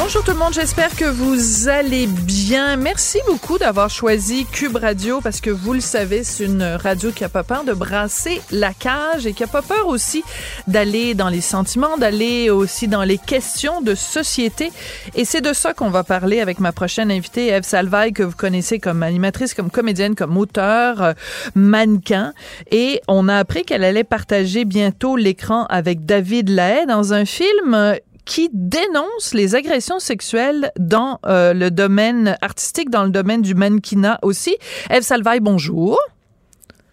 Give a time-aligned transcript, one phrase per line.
[0.00, 2.76] Bonjour tout le monde, j'espère que vous allez bien.
[2.76, 7.24] Merci beaucoup d'avoir choisi Cube Radio parce que vous le savez, c'est une radio qui
[7.24, 10.22] a pas peur de brasser la cage et qui a pas peur aussi
[10.68, 14.70] d'aller dans les sentiments, d'aller aussi dans les questions de société.
[15.16, 18.36] Et c'est de ça qu'on va parler avec ma prochaine invitée, Eve Salvaille, que vous
[18.36, 21.12] connaissez comme animatrice, comme comédienne, comme auteur, euh,
[21.56, 22.34] mannequin.
[22.70, 27.74] Et on a appris qu'elle allait partager bientôt l'écran avec David Lahaye dans un film
[27.74, 27.96] euh,
[28.28, 34.18] qui dénonce les agressions sexuelles dans euh, le domaine artistique, dans le domaine du mannequinat
[34.22, 34.54] aussi.
[34.90, 35.98] Eve Salvaille, bonjour.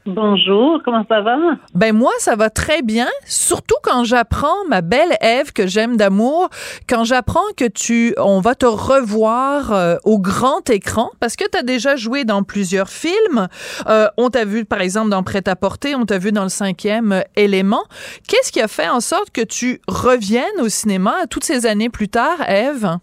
[0.05, 1.35] Bonjour, comment ça va?
[1.73, 6.49] Ben moi, ça va très bien, surtout quand j'apprends, ma belle Eve, que j'aime d'amour,
[6.87, 11.57] quand j'apprends que tu, on va te revoir euh, au grand écran, parce que tu
[11.57, 13.47] as déjà joué dans plusieurs films.
[13.87, 17.83] Euh, on t'a vu, par exemple, dans Prêt-à-porter, on t'a vu dans le cinquième élément.
[18.27, 22.09] Qu'est-ce qui a fait en sorte que tu reviennes au cinéma toutes ces années plus
[22.09, 22.99] tard, Eve?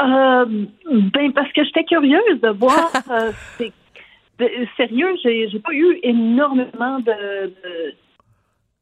[0.00, 0.44] Euh,
[1.14, 3.72] ben parce que j'étais curieuse de voir euh, c'est
[4.76, 7.52] sérieux, j'ai, j'ai pas eu énormément de,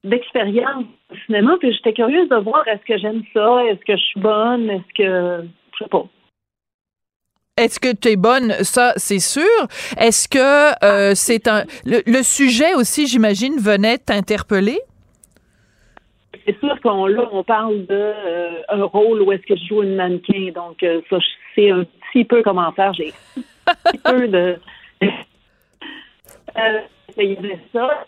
[0.05, 4.03] d'expérience au cinéma, puis j'étais curieuse de voir est-ce que j'aime ça, est-ce que je
[4.03, 5.45] suis bonne, est-ce que
[5.79, 6.05] je sais pas.
[7.57, 8.53] Est-ce que tu es bonne?
[8.63, 9.43] Ça, c'est sûr.
[9.99, 11.65] Est-ce que euh, c'est un.
[11.85, 14.79] Le, sujet aussi, j'imagine, venait t'interpeller?
[16.47, 19.83] C'est sûr qu'on là, on parle de euh, un rôle où est-ce que je joue
[19.83, 20.53] une mannequin.
[20.55, 22.95] Donc, euh, ça, je sais un petit peu comment faire.
[22.95, 23.13] J'ai
[23.67, 24.59] un petit peu de
[25.03, 26.50] euh, il y avait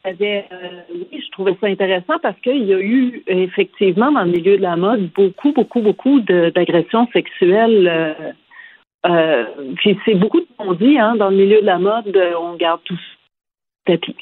[0.05, 4.31] avait, euh, oui, je trouvais ça intéressant parce qu'il y a eu effectivement dans le
[4.31, 7.89] milieu de la mode beaucoup, beaucoup, beaucoup d'agressions sexuelles.
[7.89, 8.33] Euh,
[9.07, 9.45] euh,
[9.77, 12.81] puis c'est beaucoup de on dit hein, dans le milieu de la mode, on garde
[12.85, 12.99] tout
[13.85, 14.17] tapis.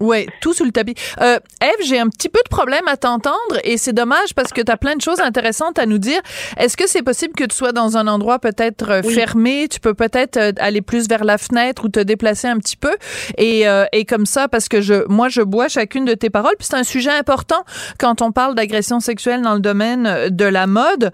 [0.00, 0.94] Oui, tout sous le tapis.
[1.20, 4.62] Euh, Eve, j'ai un petit peu de problème à t'entendre et c'est dommage parce que
[4.62, 6.20] tu as plein de choses intéressantes à nous dire.
[6.56, 9.68] Est-ce que c'est possible que tu sois dans un endroit peut-être euh, fermé?
[9.68, 12.96] Tu peux peut-être euh, aller plus vers la fenêtre ou te déplacer un petit peu?
[13.36, 16.54] Et, euh, et comme ça, parce que je, moi, je bois chacune de tes paroles.
[16.58, 17.62] Puis c'est un sujet important
[17.98, 21.12] quand on parle d'agression sexuelle dans le domaine de la mode.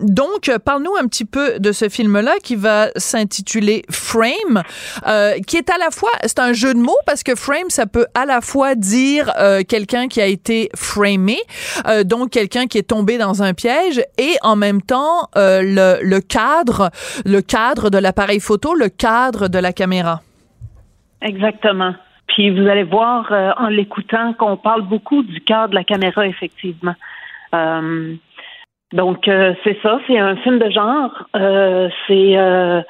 [0.00, 4.62] donc, parle-nous un petit peu de ce film-là qui va s'intituler Frame,
[5.46, 8.06] qui est à la fois, c'est un jeu de mots parce que Frame, ça peut
[8.14, 11.36] à la fois dire euh, quelqu'un qui a été framé,
[11.86, 16.20] euh, donc quelqu'un qui est tombé dans un piège, et en même temps euh, le,
[16.20, 16.90] cadre,
[17.24, 20.20] le cadre de l'appareil photo, le cadre de la caméra.
[21.22, 21.94] Exactement.
[22.28, 26.94] Puis vous allez voir en l'écoutant qu'on parle beaucoup du cadre de la caméra, effectivement.
[28.92, 31.26] donc c'est ça, c'est un film de genre.
[32.06, 32.84] c'est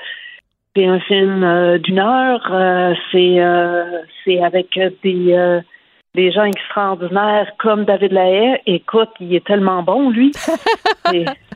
[0.76, 2.46] c'est un film euh, d'une heure.
[2.50, 5.60] Euh, c'est euh, c'est avec des
[6.14, 8.60] des gens extraordinaires comme David Lahaye.
[8.66, 10.32] Écoute, il est tellement bon, lui.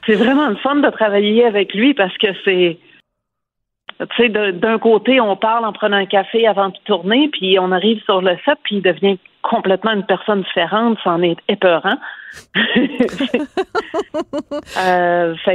[0.06, 2.78] c'est vraiment le fun de travailler avec lui parce que c'est
[4.00, 7.70] tu sais, d'un côté, on parle en prenant un café avant de tourner, puis on
[7.70, 11.94] arrive sur le set, puis il devient complètement une personne différente, c'en est épeurant.
[12.54, 12.98] fait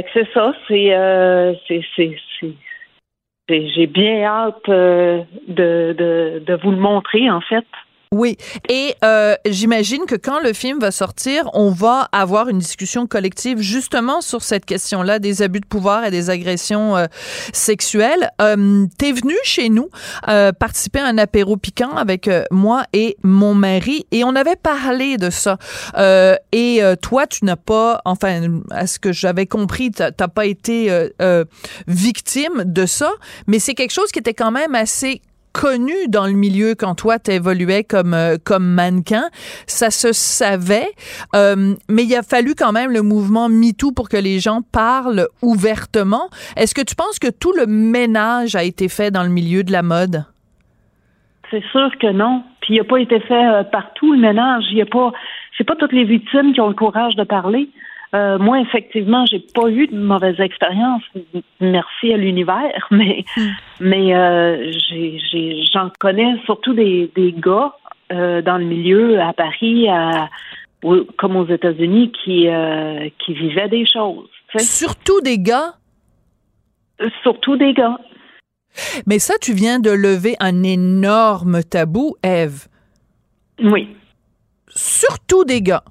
[0.02, 2.16] que c'est ça, c'est, c'est, c'est,
[3.50, 7.66] j'ai bien hâte euh, de, de, de vous le montrer, en fait.
[8.12, 8.38] Oui,
[8.68, 13.60] et euh, j'imagine que quand le film va sortir, on va avoir une discussion collective
[13.60, 17.06] justement sur cette question-là des abus de pouvoir et des agressions euh,
[17.52, 18.32] sexuelles.
[18.42, 19.90] Euh, T'es venu chez nous
[20.26, 24.56] euh, participer à un apéro piquant avec euh, moi et mon mari et on avait
[24.56, 25.58] parlé de ça.
[26.50, 30.90] et toi, tu n'as pas, enfin, à ce que j'avais compris, t'as pas été
[31.86, 33.12] victime de ça,
[33.46, 37.18] mais c'est quelque chose qui était quand même assez connu dans le milieu quand toi
[37.18, 39.24] t'évoluais comme euh, comme mannequin,
[39.66, 40.88] ça se savait,
[41.34, 45.26] euh, mais il a fallu quand même le mouvement MeToo pour que les gens parlent
[45.42, 46.28] ouvertement.
[46.56, 49.72] Est-ce que tu penses que tout le ménage a été fait dans le milieu de
[49.72, 50.24] la mode?
[51.50, 52.44] C'est sûr que non.
[52.60, 54.64] Puis il n'a pas été fait euh, partout le ménage.
[54.70, 55.12] Il y a pas,
[55.58, 57.68] c'est pas toutes les victimes qui ont le courage de parler.
[58.12, 61.02] Euh, moi, effectivement, j'ai pas eu de mauvaise expérience.
[61.60, 63.24] Merci à l'univers, mais
[63.78, 64.72] mais euh,
[65.72, 67.72] j'en connais surtout des, des gars
[68.12, 70.28] euh, dans le milieu à Paris, à,
[71.18, 72.48] comme aux États-Unis, qui
[73.24, 74.28] qui vivaient des choses.
[74.58, 75.74] Surtout des gars?
[77.22, 77.98] Surtout des gars.
[79.06, 82.66] Mais ça, tu viens de lever un énorme tabou, Eve.
[83.62, 83.88] Oui.
[84.68, 85.84] Surtout des gars.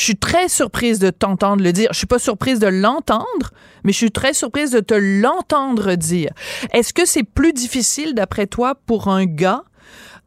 [0.00, 1.90] Je suis très surprise de t'entendre le dire.
[1.92, 3.52] Je suis pas surprise de l'entendre,
[3.84, 6.30] mais je suis très surprise de te l'entendre dire.
[6.72, 9.62] Est-ce que c'est plus difficile, d'après toi, pour un gars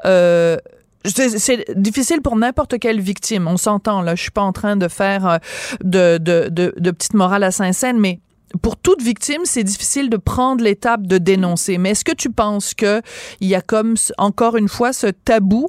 [0.05, 0.57] euh,
[1.05, 3.47] c'est difficile pour n'importe quelle victime.
[3.47, 4.15] On s'entend là.
[4.15, 5.37] Je suis pas en train de faire euh,
[5.83, 8.19] de, de, de, de petite morale à Saint-Saëns, mais
[8.61, 11.77] pour toute victime, c'est difficile de prendre l'étape de dénoncer.
[11.77, 13.01] Mais est-ce que tu penses que
[13.41, 15.67] il y a comme encore une fois ce tabou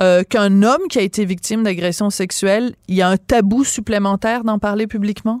[0.00, 4.44] euh, qu'un homme qui a été victime d'agression sexuelle, il y a un tabou supplémentaire
[4.44, 5.38] d'en parler publiquement?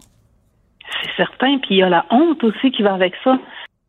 [1.02, 1.58] C'est certain.
[1.58, 3.38] Puis il y a la honte aussi qui va avec ça.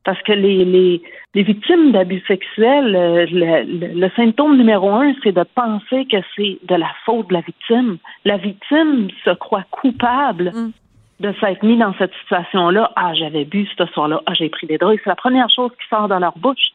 [0.04, 1.02] Parce que les, les,
[1.34, 6.60] les victimes d'abus sexuels, euh, le, le, symptôme numéro un, c'est de penser que c'est
[6.64, 7.98] de la faute de la victime.
[8.24, 10.52] La victime se croit coupable.
[10.54, 10.72] Mm
[11.20, 12.92] de s'être mis dans cette situation-là.
[12.96, 14.22] Ah, j'avais bu ce soir-là.
[14.26, 15.00] Ah, j'ai pris des drogues.
[15.04, 16.74] C'est la première chose qui sort dans leur bouche.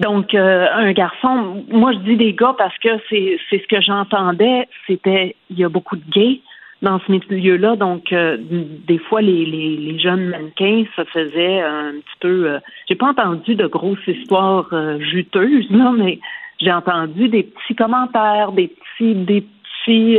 [0.00, 4.66] Donc, euh, un garçon, moi je dis des gars parce que c'est ce que j'entendais,
[4.86, 6.40] c'était il y a beaucoup de gays
[6.80, 11.92] dans ce milieu-là, donc euh, des fois les, les, les, jeunes mannequins se faisaient un
[11.92, 12.50] petit peu.
[12.50, 16.18] Euh, j'ai pas entendu de grosses histoires juteuses, non, mais
[16.58, 20.18] j'ai entendu des petits commentaires, des petits, des petits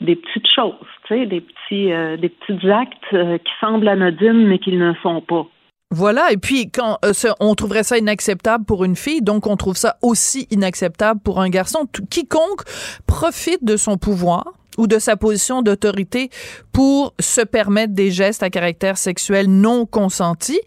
[0.00, 0.74] des petites choses,
[1.06, 4.92] tu sais, des petits, euh, des petits actes euh, qui semblent anodines mais qui ne
[5.02, 5.46] sont pas.
[5.90, 9.76] Voilà, et puis quand euh, on trouverait ça inacceptable pour une fille, donc on trouve
[9.76, 11.86] ça aussi inacceptable pour un garçon.
[12.08, 12.62] quiconque
[13.06, 14.44] profite de son pouvoir
[14.78, 16.30] ou de sa position d'autorité
[16.72, 20.62] pour se permettre des gestes à caractère sexuel non consentis,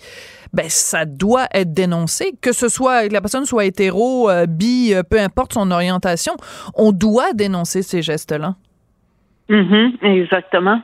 [0.54, 5.20] ben ça doit être dénoncé, que ce soit que la personne soit hétéro, bi, peu
[5.20, 6.38] importe son orientation,
[6.76, 8.56] on doit dénoncer ces gestes-là.
[9.50, 10.82] Mm exactement.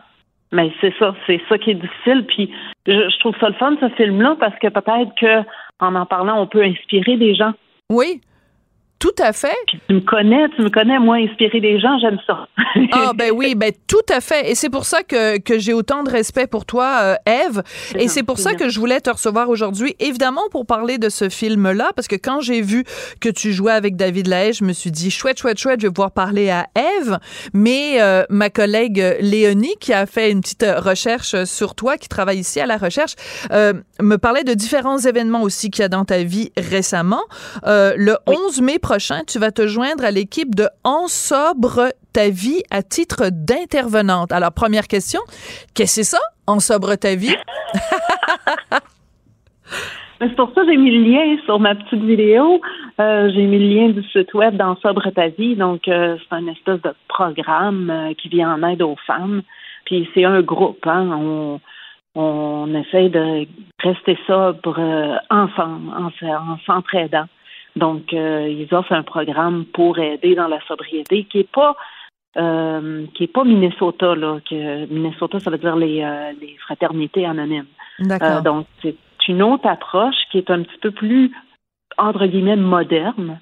[0.51, 2.25] Mais c'est ça, c'est ça qui est difficile.
[2.27, 2.51] Puis
[2.85, 5.47] je, trouve ça le fun, ce film-là, parce que peut-être que
[5.79, 7.53] en en parlant, on peut inspirer des gens.
[7.89, 8.21] Oui,
[9.01, 9.57] tout à fait.
[9.87, 12.47] tu me connais, tu me connais, moi, inspirer des gens, j'aime ça.
[12.91, 14.51] ah, ben oui, ben tout à fait.
[14.51, 17.63] Et c'est pour ça que, que j'ai autant de respect pour toi, euh, Eve.
[17.95, 21.29] Et c'est pour ça que je voulais te recevoir aujourd'hui, évidemment, pour parler de ce
[21.29, 22.83] film-là, parce que quand j'ai vu
[23.19, 25.93] que tu jouais avec David Lahaye, je me suis dit, chouette, chouette, chouette, je vais
[25.93, 27.17] pouvoir parler à Eve.
[27.55, 32.37] Mais euh, ma collègue Léonie, qui a fait une petite recherche sur toi, qui travaille
[32.37, 33.15] ici à la recherche,
[33.51, 37.23] euh, me parlait de différents événements aussi qu'il y a dans ta vie récemment.
[37.65, 38.90] le 11 mai prochain,
[39.27, 44.31] tu vas te joindre à l'équipe de En sobre ta vie à titre d'intervenante.
[44.31, 45.21] Alors, première question,
[45.73, 47.35] qu'est-ce que c'est ça, En sobre ta vie?
[50.19, 52.61] C'est pour ça que j'ai mis le lien sur ma petite vidéo.
[52.99, 55.55] Euh, j'ai mis le lien du site web dans Sobre ta vie.
[55.55, 59.41] Donc, euh, c'est un espèce de programme euh, qui vient en aide aux femmes.
[59.85, 60.85] Puis, c'est un groupe.
[60.85, 61.09] Hein.
[61.11, 61.59] On,
[62.13, 63.47] on essaie de
[63.81, 64.79] rester sobre
[65.31, 67.25] ensemble, en, en s'entraidant.
[67.75, 71.75] Donc, euh, ils offrent un programme pour aider dans la sobriété qui est pas
[72.37, 74.39] euh, qui est pas Minnesota là.
[74.49, 77.67] Que Minnesota, ça veut dire les, euh, les fraternités anonymes.
[77.99, 78.41] D'accord.
[78.41, 78.95] donc, c'est
[79.27, 81.31] une autre approche qui est un petit peu plus
[81.97, 83.39] entre guillemets moderne.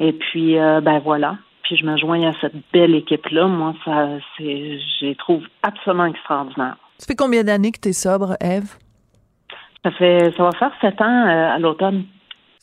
[0.00, 1.36] Et puis, ben voilà.
[1.62, 3.46] Puis je me joins à cette belle équipe-là.
[3.46, 6.76] Moi, ça, c'est, je les trouve absolument extraordinaires.
[6.98, 8.74] Ça fait combien d'années que tu es sobre, Eve?
[9.84, 12.04] Ça fait, ça va faire sept ans à l'automne.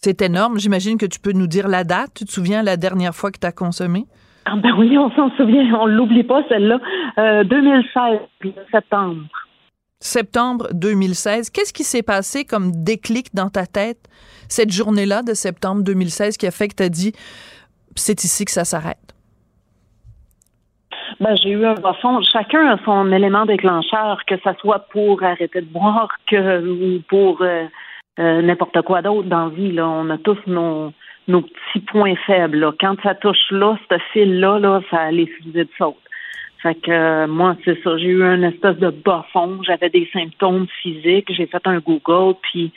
[0.02, 0.60] C'est énorme.
[0.60, 2.12] J'imagine que tu peux nous dire la date.
[2.16, 4.06] Tu te souviens la dernière fois que tu as consommé?
[4.46, 5.74] Ah ben oui, on s'en souvient.
[5.76, 6.80] On l'oublie pas, celle-là.
[7.44, 9.24] 2016, euh, septembre.
[10.00, 11.50] Septembre 2016.
[11.50, 14.00] Qu'est-ce qui s'est passé comme déclic dans ta tête
[14.48, 17.12] cette journée-là de septembre 2016 qui a fait que tu as dit
[17.96, 19.14] c'est ici que ça s'arrête?
[21.20, 22.22] Ben, j'ai eu un fond.
[22.32, 27.42] Chacun a son élément déclencheur, que ce soit pour arrêter de boire que, ou pour
[27.42, 27.66] euh,
[28.20, 29.72] euh, n'importe quoi d'autre dans la vie.
[29.72, 29.88] Là.
[29.88, 30.92] On a tous nos,
[31.28, 32.74] nos petits points faibles.
[32.80, 35.96] Quand ça touche là, ce fil-là, là, ça les fusées de saute.
[36.62, 37.98] Fait que euh, moi, c'est ça.
[37.98, 39.60] J'ai eu un espèce de bas fond.
[39.64, 41.32] J'avais des symptômes physiques.
[41.32, 42.74] J'ai fait un Google, puis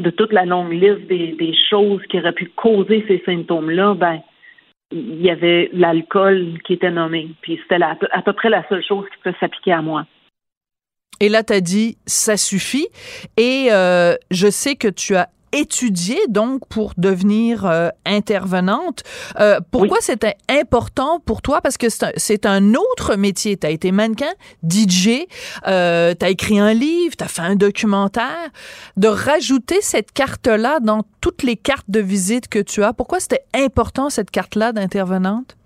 [0.00, 4.20] de toute la longue liste des, des choses qui auraient pu causer ces symptômes-là, ben
[4.90, 7.28] il y avait l'alcool qui était nommé.
[7.40, 10.04] Puis c'était à peu près la seule chose qui peut s'appliquer à moi.
[11.22, 12.88] Et là, tu as dit, ça suffit.
[13.36, 19.04] Et euh, je sais que tu as étudié donc pour devenir euh, intervenante.
[19.38, 21.60] Euh, pourquoi c'était important pour toi?
[21.60, 21.86] Parce que
[22.16, 23.56] c'est un, autre métier.
[23.56, 24.32] Tu as été mannequin,
[24.68, 25.26] DJ,
[25.68, 28.50] euh, tu as écrit un livre, tu as fait un documentaire.
[28.96, 33.44] De rajouter cette carte-là dans toutes les cartes de visite que tu as, pourquoi c'était
[33.54, 35.56] important cette carte-là d'intervenante?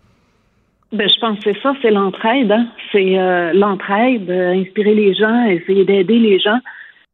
[0.92, 2.52] Ben, je pense que c'est ça, c'est l'entraide.
[2.52, 2.68] Hein?
[2.92, 6.58] C'est euh, l'entraide, inspirer les gens, essayer d'aider les gens.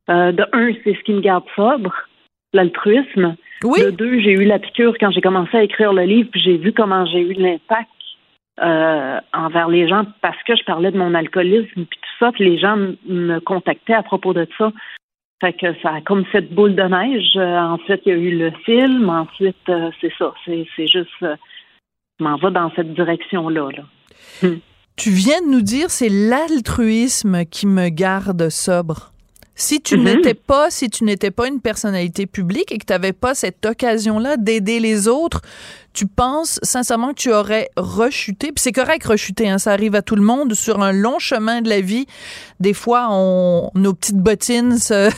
[0.08, 1.92] de un, c'est ce qui me garde sobre
[2.52, 3.36] l'altruisme.
[3.64, 3.82] Oui.
[3.84, 6.56] De deux, j'ai eu la piqûre quand j'ai commencé à écrire le livre, puis j'ai
[6.56, 7.88] vu comment j'ai eu de l'impact
[8.60, 12.44] euh, envers les gens parce que je parlais de mon alcoolisme puis tout ça, puis
[12.44, 12.76] les gens
[13.06, 14.72] me contactaient à propos de ça.
[15.40, 17.32] Fait que ça a comme cette boule de neige.
[17.36, 19.08] Euh, ensuite, il y a eu le film.
[19.08, 20.34] Ensuite, euh, c'est ça.
[20.44, 21.08] C'est, juste,
[22.20, 23.68] m'en vais dans cette direction-là.
[23.70, 23.82] Là.
[24.42, 24.58] Hmm.
[24.96, 29.12] Tu viens de nous dire, c'est l'altruisme qui me garde sobre.
[29.54, 30.04] Si tu mhm.
[30.04, 33.64] n'étais pas, si tu n'étais pas une personnalité publique et que tu n'avais pas cette
[33.64, 35.42] occasion-là d'aider les autres,
[35.92, 38.48] tu penses sincèrement que tu aurais rechuté?
[38.48, 41.60] Puis c'est correct rechuter, hein, ça arrive à tout le monde sur un long chemin
[41.60, 42.06] de la vie.
[42.60, 45.10] Des fois, on, nos petites bottines se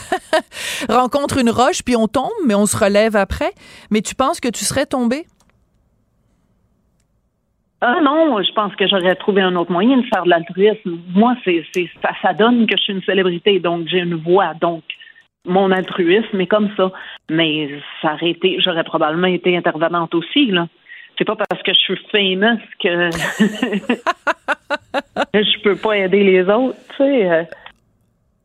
[0.88, 3.52] rencontrent une roche puis on tombe, mais on se relève après.
[3.90, 5.26] Mais tu penses que tu serais tombé?
[7.86, 11.00] Ah non, je pense que j'aurais trouvé un autre moyen de faire de l'altruisme.
[11.14, 11.66] Moi, c'est,
[12.00, 14.82] ça, ça donne que je suis une célébrité, donc j'ai une voix, donc
[15.44, 16.90] mon altruisme est comme ça.
[17.30, 17.68] Mais
[18.00, 20.66] ça aurait été, j'aurais probablement été intervenante aussi, là.
[21.18, 23.10] C'est pas parce que je suis famous que
[25.34, 27.46] je peux pas aider les autres, tu sais.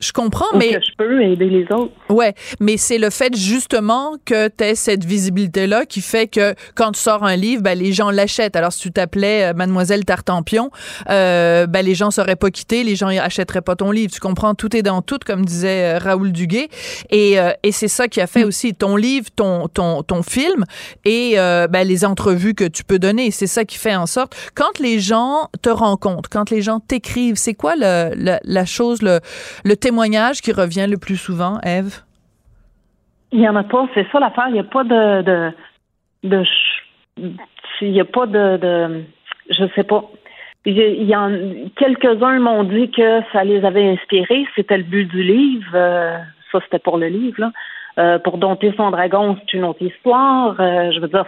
[0.02, 0.06] Euh.
[0.10, 0.74] Je comprends, mais.
[0.74, 1.92] Que je peux aider les autres.
[2.10, 6.94] Ouais, mais c'est le fait justement que tu aies cette visibilité-là qui fait que quand
[6.94, 8.56] tu sors un livre, ben, les gens l'achètent.
[8.56, 10.72] Alors, si tu t'appelais euh, Mademoiselle Tartampion,
[11.10, 14.12] euh, ben, les gens seraient pas quittés, les gens achèteraient pas ton livre.
[14.12, 14.56] Tu comprends?
[14.56, 16.70] Tout est dans tout, comme disait euh, Raoul Duguay.
[17.10, 18.48] Et, euh, et c'est ça qui a fait mm.
[18.48, 20.66] aussi ton livre, ton, ton, ton film
[21.06, 23.32] et ben, les entrevues que tu peux donner.
[23.32, 24.36] C'est ça qui fait en sorte.
[24.56, 29.20] Quand les gens te rencontrent, quand les gens t'écrivent, c'est quoi le, la chose, le,
[29.64, 29.76] le
[30.42, 32.02] qui revient le plus souvent, Eve?
[33.32, 33.88] Il n'y en a pas.
[33.94, 34.48] C'est ça l'affaire.
[34.48, 35.52] Il n'y a pas de.
[37.82, 39.04] il n'y a pas de, de.
[39.50, 40.04] Je sais pas.
[40.66, 41.32] Il y, en,
[41.78, 44.46] quelques-uns m'ont dit que ça les avait inspirés.
[44.56, 45.72] C'était le but du livre.
[45.74, 46.18] Euh,
[46.52, 47.52] ça, c'était pour le livre.
[47.98, 50.56] Euh, pour dompter son dragon, c'est une autre histoire.
[50.60, 51.26] Euh, je veux dire,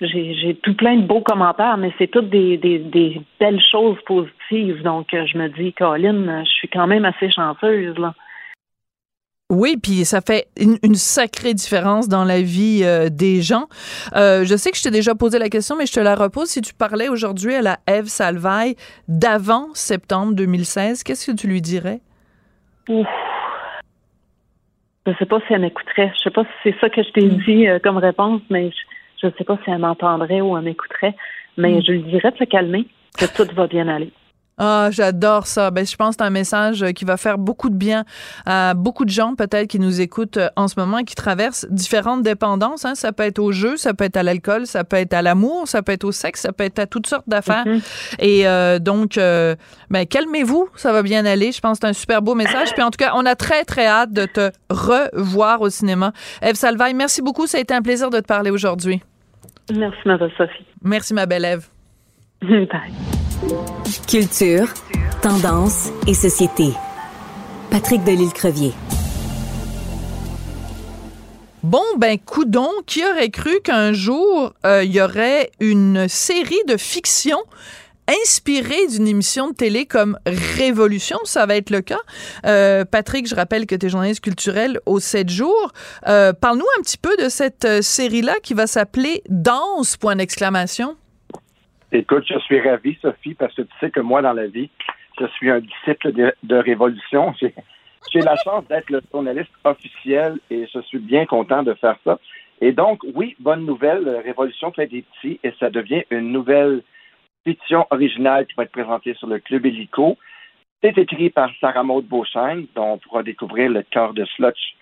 [0.00, 4.82] j'ai tout plein de beaux commentaires, mais c'est toutes des, des, des, belles choses positives.
[4.82, 8.14] Donc, je me dis, Colin, je suis quand même assez chanceuse, là.
[9.50, 13.64] Oui, puis ça fait une, sacrée différence dans la vie euh, des gens.
[14.14, 16.48] Euh, je sais que je t'ai déjà posé la question, mais je te la repose.
[16.48, 18.76] Si tu parlais aujourd'hui à la Eve Salvaille
[19.08, 22.00] d'avant septembre 2016, qu'est-ce que tu lui dirais?
[22.90, 23.06] Ouf.
[25.06, 26.12] Je sais pas si elle m'écouterait.
[26.18, 27.42] Je sais pas si c'est ça que je t'ai mm.
[27.46, 28.76] dit euh, comme réponse, mais je
[29.20, 31.14] je ne sais pas si elle m'entendrait ou elle m'écouterait,
[31.56, 31.82] mais mm.
[31.82, 32.86] je lui dirais de se calmer,
[33.18, 34.12] que tout va bien aller.
[34.58, 35.70] Ah, j'adore ça.
[35.70, 38.04] Ben, je pense que c'est un message qui va faire beaucoup de bien
[38.44, 41.66] à beaucoup de gens, peut-être, qui nous écoutent euh, en ce moment et qui traversent
[41.70, 42.84] différentes dépendances.
[42.84, 42.94] Hein.
[42.94, 45.68] Ça peut être au jeu, ça peut être à l'alcool, ça peut être à l'amour,
[45.68, 47.64] ça peut être au sexe, ça peut être à toutes sortes d'affaires.
[47.64, 48.14] Mm-hmm.
[48.18, 49.54] Et euh, donc, euh,
[49.90, 51.52] ben, calmez-vous, ça va bien aller.
[51.52, 52.72] Je pense que c'est un super beau message.
[52.72, 56.12] Puis en tout cas, on a très, très hâte de te revoir au cinéma.
[56.42, 57.46] Eve Salvaille, merci beaucoup.
[57.46, 59.00] Ça a été un plaisir de te parler aujourd'hui.
[59.72, 60.64] Merci, ma belle Sophie.
[60.82, 61.68] Merci, ma belle Eve.
[62.42, 63.27] Bye.
[64.08, 64.66] Culture,
[65.22, 66.72] tendance et société.
[67.70, 68.72] Patrick Delisle-Crevier.
[71.62, 76.76] Bon, ben, coudon, qui aurait cru qu'un jour, euh, il y aurait une série de
[76.76, 77.38] fiction
[78.24, 82.00] inspiré d'une émission de télé comme Révolution, ça va être le cas.
[82.44, 85.72] Euh, Patrick, je rappelle que tu es journaliste culturel au 7 jours.
[86.08, 90.96] Euh, parle-nous un petit peu de cette série-là qui va s'appeler Danse, point d'exclamation.
[91.90, 94.68] Écoute, je suis ravi, Sophie, parce que tu sais que moi, dans la vie,
[95.18, 97.34] je suis un disciple de, Révolution.
[98.12, 102.18] J'ai la chance d'être le journaliste officiel et je suis bien content de faire ça.
[102.60, 106.82] Et donc, oui, bonne nouvelle, Révolution fait des petits et ça devient une nouvelle
[107.46, 110.18] fiction originale qui va être présentée sur le Club Hélico.
[110.82, 114.76] C'est écrit par Sarah Maud Beauchamp, dont on pourra découvrir le cœur de Slutch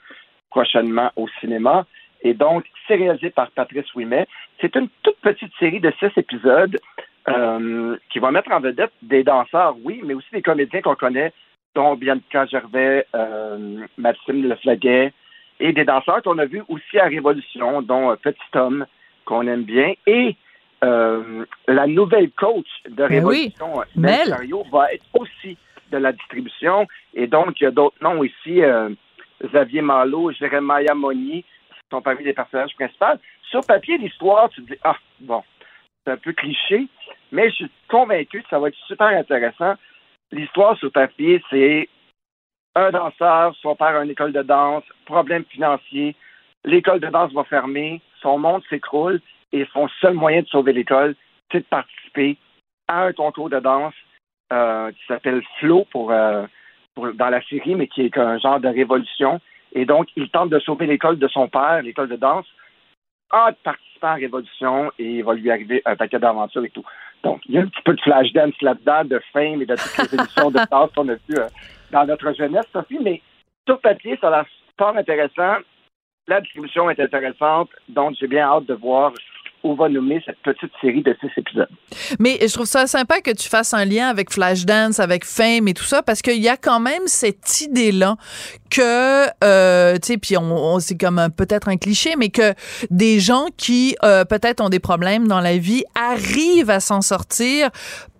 [0.50, 1.86] prochainement au cinéma.
[2.22, 4.26] Et donc, c'est réalisé par Patrice Ouimet.
[4.60, 6.78] C'est une toute petite série de six épisodes
[7.28, 11.32] euh, qui va mettre en vedette des danseurs, oui, mais aussi des comédiens qu'on connaît,
[11.74, 15.12] dont Bianca Gervais, euh, Maxime Leflaguet,
[15.60, 18.86] et des danseurs qu'on a vus aussi à Révolution, dont euh, Petit Homme,
[19.24, 20.36] qu'on aime bien, et
[20.84, 24.36] euh, la nouvelle coach de ben Révolution, Mel
[24.70, 25.56] va être aussi
[25.90, 26.86] de la distribution.
[27.14, 28.90] Et donc, il y a d'autres noms ici, euh,
[29.42, 31.44] Xavier Malo, Jérémia Monnier,
[31.90, 33.20] sont parmi les personnages principaux.
[33.50, 35.42] Sur papier, l'histoire, tu te dis, ah, bon,
[36.06, 36.86] c'est un peu cliché,
[37.32, 39.74] mais je suis convaincu que ça va être super intéressant.
[40.30, 41.88] L'histoire sur papier, c'est
[42.74, 46.14] un danseur, son père a une école de danse, problème financier,
[46.64, 49.20] l'école de danse va fermer, son monde s'écroule
[49.52, 51.14] et son seul moyen de sauver l'école,
[51.50, 52.36] c'est de participer
[52.88, 53.94] à un concours de danse
[54.52, 56.46] euh, qui s'appelle Flo pour, euh,
[56.94, 59.40] pour, dans la série, mais qui est un genre de révolution.
[59.72, 62.46] Et donc, il tente de sauver l'école de son père, l'école de danse,
[63.32, 66.84] en participant à la révolution et il va lui arriver un paquet d'aventures et tout.
[67.22, 69.74] Donc, il y a un petit peu de flash dance là-dedans, de fame et de
[69.74, 71.48] toutes les émissions de danse qu'on a vues euh,
[71.90, 73.20] dans notre jeunesse, Sophie, mais
[73.66, 74.46] sur papier, ça a l'air
[74.78, 75.56] fort intéressant.
[76.28, 79.12] La distribution est intéressante, donc j'ai bien hâte de voir
[79.62, 81.68] où va nommer cette petite série de six épisodes.
[82.18, 85.74] Mais je trouve ça sympa que tu fasses un lien avec Flashdance, avec Fame et
[85.74, 88.16] tout ça, parce qu'il y a quand même cette idée-là
[88.70, 92.54] que, euh, tu sais, puis on, c'est comme peut-être un cliché, mais que
[92.90, 97.70] des gens qui euh, peut-être ont des problèmes dans la vie arrivent à s'en sortir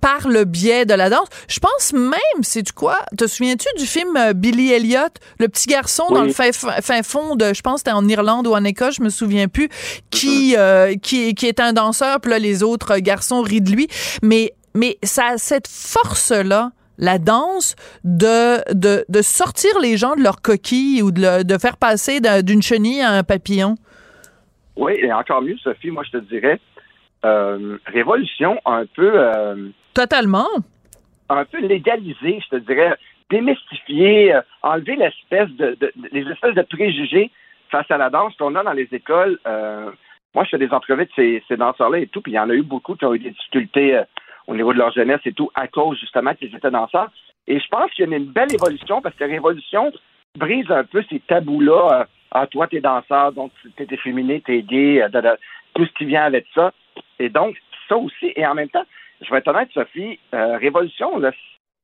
[0.01, 1.27] par le biais de la danse.
[1.49, 2.99] Je pense même, c'est du quoi?
[3.17, 5.01] Te souviens-tu du film euh, Billy Elliot,
[5.39, 8.53] le petit garçon dans le fin, fin, fond de, je pense, c'était en Irlande ou
[8.53, 9.69] en Écosse, je me souviens plus,
[10.11, 13.89] qui euh, qui, qui est un danseur, puis là les autres garçons rient de lui.
[14.23, 20.17] Mais mais ça a cette force là la danse de, de, de, sortir les gens
[20.17, 23.75] de leur coquille ou de, de faire passer d'une chenille à un papillon.
[24.77, 26.59] Oui, et encore mieux, Sophie, moi je te dirais,
[27.25, 29.13] euh, révolution un peu
[29.95, 30.49] Totalement.
[31.29, 32.95] Un peu légalisé, je te dirais,
[33.31, 35.77] démystifier, euh, enlever l'espèce de,
[36.13, 37.31] les espèces de préjugés
[37.71, 39.39] face à la danse qu'on a dans les écoles.
[40.37, 42.51] Euh, moi, je fais des entrevues de ces, danseurs-là et tout, puis il y en
[42.51, 44.05] a eu beaucoup qui ont eu des difficultés euh,
[44.47, 47.11] au niveau de leur jeunesse et tout, à cause justement qu'ils étaient danseurs.
[47.47, 49.93] Et je pense qu'il y a une belle évolution parce que la révolution
[50.37, 52.07] brise un peu ces tabous-là.
[52.33, 55.05] ah, toi, t'es danseur, donc t'es efféminé, t'es gay,
[55.75, 56.73] tout ce qui vient avec ça.
[57.19, 57.57] Et donc,
[57.89, 58.33] ça aussi.
[58.37, 58.85] Et en même temps,
[59.21, 61.31] je vais être honnête, Sophie, euh, révolution, là,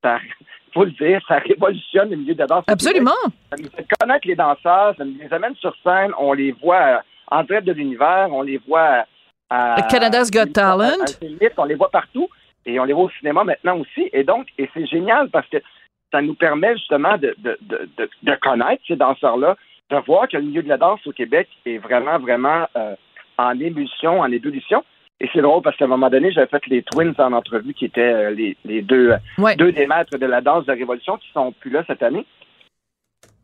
[0.03, 0.19] ça,
[0.73, 2.65] faut le dire, ça révolutionne le milieu de la danse.
[2.67, 3.11] Absolument.
[3.51, 7.03] Ça nous fait connaître les danseurs, ça nous les amène sur scène, on les voit
[7.33, 9.05] en direct de l'univers, on les voit
[9.49, 11.05] à, Canada's Got Talent.
[11.57, 12.29] on les voit partout
[12.65, 14.09] et on les voit au cinéma maintenant aussi.
[14.13, 15.57] Et donc, et c'est génial parce que
[16.11, 19.57] ça nous permet justement de, de, de, de, connaître ces danseurs-là,
[19.89, 22.95] de voir que le milieu de la danse au Québec est vraiment, vraiment euh,
[23.37, 24.83] en émulsion, en ébullition.
[25.19, 27.85] Et c'est drôle parce qu'à un moment donné, j'avais fait les Twins en entrevue, qui
[27.85, 29.13] étaient euh, les, les deux,
[29.57, 32.25] deux des maîtres de la danse de la Révolution, qui sont plus là cette année.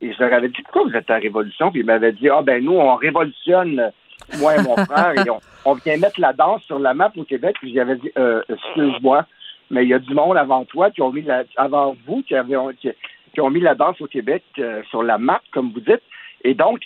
[0.02, 1.72] Et je leur avais dit, pourquoi vous êtes à la Révolution?
[1.72, 3.92] Puis ils m'avaient dit, ah ben nous, on révolutionne,
[4.40, 5.30] moi et mon frère, et
[5.66, 7.58] on, vient mettre la danse sur la map au Québec.
[7.60, 9.26] Puis j'avais dit, euh, excuse-moi,
[9.70, 12.36] mais il y a du monde avant toi qui ont mis la, avant vous, qui,
[12.36, 14.44] avaient, qui, ont mis la danse au Québec
[14.90, 16.02] sur la map, comme vous dites.
[16.44, 16.80] Et donc,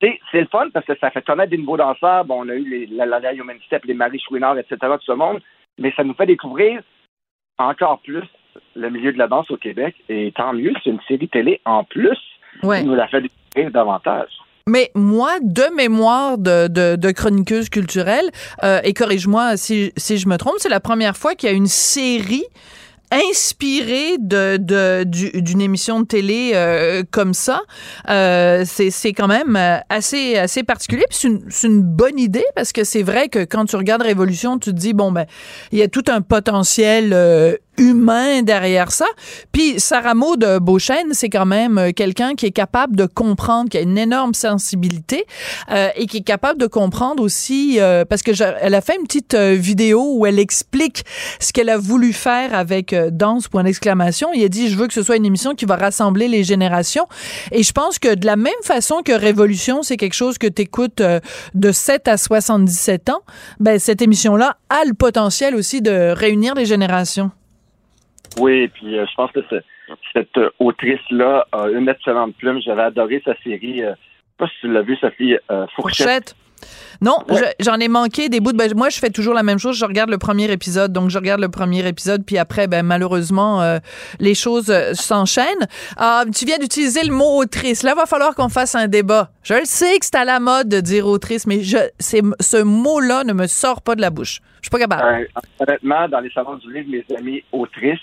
[0.00, 2.24] c'est le fun parce que ça fait connaître des nouveaux danseurs.
[2.24, 5.12] Bon, on a eu les, la, la, Human Step, les Marie Chouinard, etc., tout ce
[5.12, 5.40] monde.
[5.78, 6.82] Mais ça nous fait découvrir
[7.58, 8.24] encore plus
[8.74, 9.94] le milieu de la danse au Québec.
[10.08, 12.18] Et tant mieux, c'est une série télé en plus
[12.60, 14.28] qui nous la fait découvrir davantage.
[14.66, 18.30] Mais moi, de mémoire de, de, chroniqueuse culturelle,
[18.62, 21.56] euh, et corrige-moi si, si je me trompe, c'est la première fois qu'il y a
[21.56, 22.44] une série
[23.10, 27.62] inspiré de, de d'une émission de télé euh, comme ça,
[28.08, 29.58] euh, c'est, c'est quand même
[29.88, 31.04] assez assez particulier.
[31.10, 34.02] Puis c'est une, c'est une bonne idée parce que c'est vrai que quand tu regardes
[34.02, 35.26] Révolution, tu te dis bon ben
[35.72, 39.06] il y a tout un potentiel euh, humain derrière ça.
[39.52, 43.78] Puis Sarah Maud Beauchesne, c'est quand même euh, quelqu'un qui est capable de comprendre, qui
[43.78, 45.24] a une énorme sensibilité
[45.70, 49.06] euh, et qui est capable de comprendre aussi, euh, parce que elle a fait une
[49.06, 51.04] petite vidéo où elle explique
[51.40, 53.48] ce qu'elle a voulu faire avec Danse.
[53.52, 57.06] Il a dit, je veux que ce soit une émission qui va rassembler les générations.
[57.50, 60.62] Et je pense que de la même façon que Révolution, c'est quelque chose que tu
[60.62, 61.02] écoutes
[61.54, 63.22] de 7 à 77 ans,
[63.58, 67.30] ben, cette émission-là a le potentiel aussi de réunir les générations.
[68.38, 69.40] Oui, puis euh, je pense que
[70.12, 72.60] cette euh, autrice-là a une excellente plume.
[72.60, 73.82] J'avais adoré sa série.
[73.82, 75.36] Euh, je sais pas si tu l'as vu, Sophie
[75.74, 75.74] Fourchette.
[75.74, 76.36] Fourchette.
[77.02, 77.16] Non,
[77.60, 78.58] j'en ai manqué des bouts de.
[78.58, 79.76] Ben, moi, je fais toujours la même chose.
[79.76, 83.62] Je regarde le premier épisode, donc je regarde le premier épisode, puis après, ben malheureusement,
[83.62, 83.78] euh,
[84.18, 85.66] les choses euh, s'enchaînent.
[85.96, 87.82] Ah, tu viens d'utiliser le mot autrice.
[87.82, 89.30] Là, va falloir qu'on fasse un débat.
[89.42, 93.24] Je le sais que c'est à la mode de dire autrice, mais je, ce mot-là
[93.24, 94.40] ne me sort pas de la bouche.
[94.60, 95.02] Je suis pas capable.
[95.02, 97.98] Euh, honnêtement, dans les salons du livre, mes amis autrices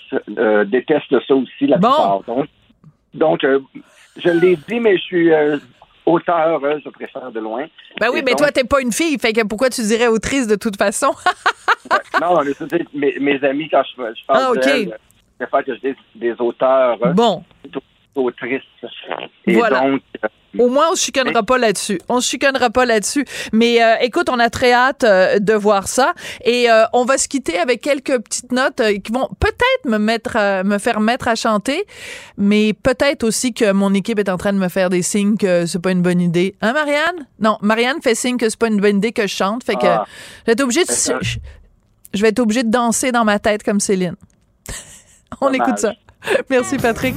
[0.66, 2.22] détestent ça aussi la plupart.
[2.26, 2.46] Donc,
[3.14, 3.46] donc
[4.16, 5.30] je l'ai dit, mais je suis
[6.08, 7.66] auteur, je préfère de loin.
[8.00, 10.56] Ben oui, mais toi, t'es pas une fille, fait que pourquoi tu dirais autrice de
[10.56, 11.12] toute façon?
[12.20, 12.40] non,
[12.94, 14.88] mes, mes amis, quand je, je parle ah,
[15.40, 16.98] je préfère que je dise des auteurs.
[17.14, 17.44] Bon.
[18.14, 18.62] Autrices.
[19.46, 20.02] Et donc,
[20.56, 22.00] Au moins, on se chicanera pas là-dessus.
[22.08, 23.24] On se chicanera pas là-dessus.
[23.52, 26.14] Mais euh, écoute, on a très hâte euh, de voir ça.
[26.44, 30.62] Et euh, on va se quitter avec quelques petites notes qui vont peut-être me mettre,
[30.64, 31.84] me faire mettre à chanter,
[32.38, 35.66] mais peut-être aussi que mon équipe est en train de me faire des signes que
[35.66, 36.54] c'est pas une bonne idée.
[36.62, 37.26] Hein, Marianne?
[37.40, 39.64] Non, Marianne fait signe que c'est pas une bonne idée que je chante.
[39.64, 40.06] Fait que ah.
[40.40, 40.92] je vais être obligée de,
[42.14, 44.16] je, vais être obligée de danser dans ma tête comme Céline.
[45.40, 45.92] on écoute ça.
[46.48, 47.16] Merci, Patrick.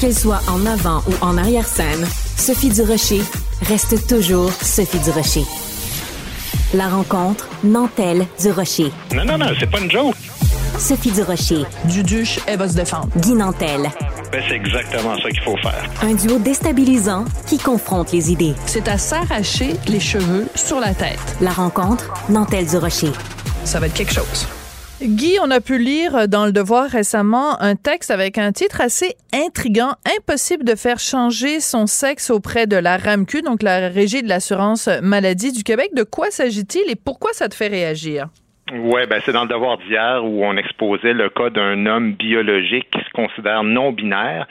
[0.00, 2.06] Qu'elle soit en avant ou en arrière-scène,
[2.36, 3.20] Sophie Durocher
[3.62, 5.44] reste toujours Sophie Durocher.
[6.72, 8.92] La rencontre Nantel Durocher.
[9.12, 10.14] Non, non, non, c'est pas une joke.
[10.78, 11.64] Sophie Durocher.
[11.86, 13.08] Duduche, elle va se défendre.
[13.16, 13.90] Guy Nantel.
[14.30, 15.90] Ben, c'est exactement ça qu'il faut faire.
[16.02, 18.54] Un duo déstabilisant qui confronte les idées.
[18.66, 21.18] C'est à s'arracher les cheveux sur la tête.
[21.40, 23.10] La rencontre Nantel Durocher.
[23.64, 24.46] Ça va être quelque chose.
[25.00, 29.16] Guy, on a pu lire dans Le Devoir récemment un texte avec un titre assez
[29.32, 29.94] intrigant.
[30.18, 34.88] Impossible de faire changer son sexe auprès de la RAMQ, donc la Régie de l'assurance
[35.00, 35.90] maladie du Québec.
[35.94, 38.28] De quoi s'agit-il et pourquoi ça te fait réagir?
[38.70, 42.90] Oui, ben c'est dans le devoir d'hier où on exposait le cas d'un homme biologique
[42.90, 44.46] qui se considère non binaire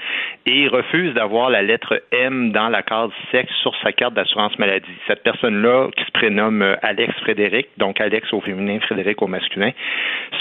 [0.48, 4.88] et refuse d'avoir la lettre M dans la case sexe sur sa carte d'assurance maladie.
[5.06, 9.70] Cette personne-là, qui se prénomme euh, Alex Frédéric, donc Alex au féminin, Frédéric au masculin,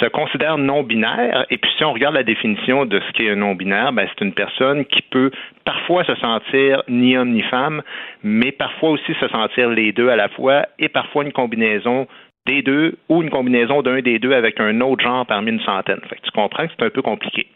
[0.01, 1.45] se considère non binaire.
[1.51, 4.25] Et puis si on regarde la définition de ce qu'est un non binaire, ben c'est
[4.25, 5.31] une personne qui peut
[5.67, 7.83] parfois se sentir ni homme ni femme,
[8.23, 12.07] mais parfois aussi se sentir les deux à la fois et parfois une combinaison
[12.47, 16.01] des deux ou une combinaison d'un des deux avec un autre genre parmi une centaine.
[16.09, 17.47] Fait tu comprends que c'est un peu compliqué.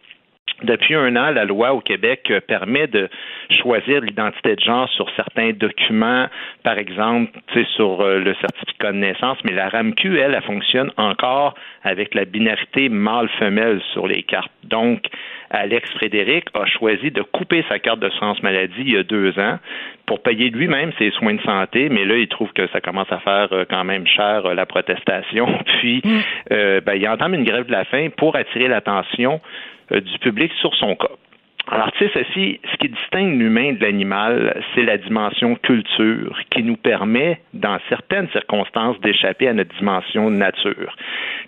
[0.62, 3.08] Depuis un an, la loi au Québec euh, permet de
[3.62, 6.26] choisir l'identité de genre sur certains documents,
[6.62, 7.30] par exemple,
[7.76, 12.26] sur euh, le certificat de naissance, mais la RAMQ, elle, elle fonctionne encore avec la
[12.26, 14.52] binarité mâle-femelle sur les cartes.
[14.64, 15.06] Donc,
[15.50, 19.38] Alex Frédéric a choisi de couper sa carte de sens maladie il y a deux
[19.38, 19.58] ans
[20.06, 23.18] pour payer lui-même ses soins de santé, mais là, il trouve que ça commence à
[23.18, 25.46] faire euh, quand même cher la protestation.
[25.80, 26.80] Puis, mm.
[26.84, 29.40] ben, il entame une grève de la faim pour attirer l'attention
[29.92, 31.10] euh, du public sur son cas.
[31.68, 36.62] Alors, tu sais, ceci, ce qui distingue l'humain de l'animal, c'est la dimension culture qui
[36.62, 40.96] nous permet, dans certaines circonstances, d'échapper à notre dimension nature.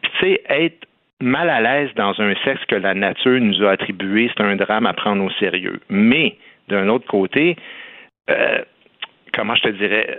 [0.03, 0.87] Puis, tu sais, être
[1.23, 4.87] mal à l'aise dans un sexe que la nature nous a attribué, c'est un drame
[4.87, 5.81] à prendre au sérieux.
[5.89, 6.37] Mais,
[6.69, 7.57] d'un autre côté,
[8.31, 8.63] euh,
[9.33, 10.19] comment je te dirais,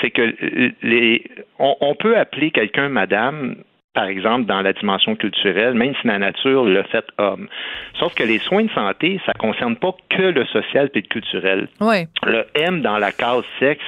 [0.00, 0.34] c'est que
[0.82, 1.22] les,
[1.58, 3.56] on peut appeler quelqu'un madame
[3.96, 7.48] par exemple, dans la dimension culturelle, même si la nature le fait homme.
[7.94, 11.66] Sauf que les soins de santé, ça concerne pas que le social et le culturel.
[12.24, 13.86] Le M dans la case sexe,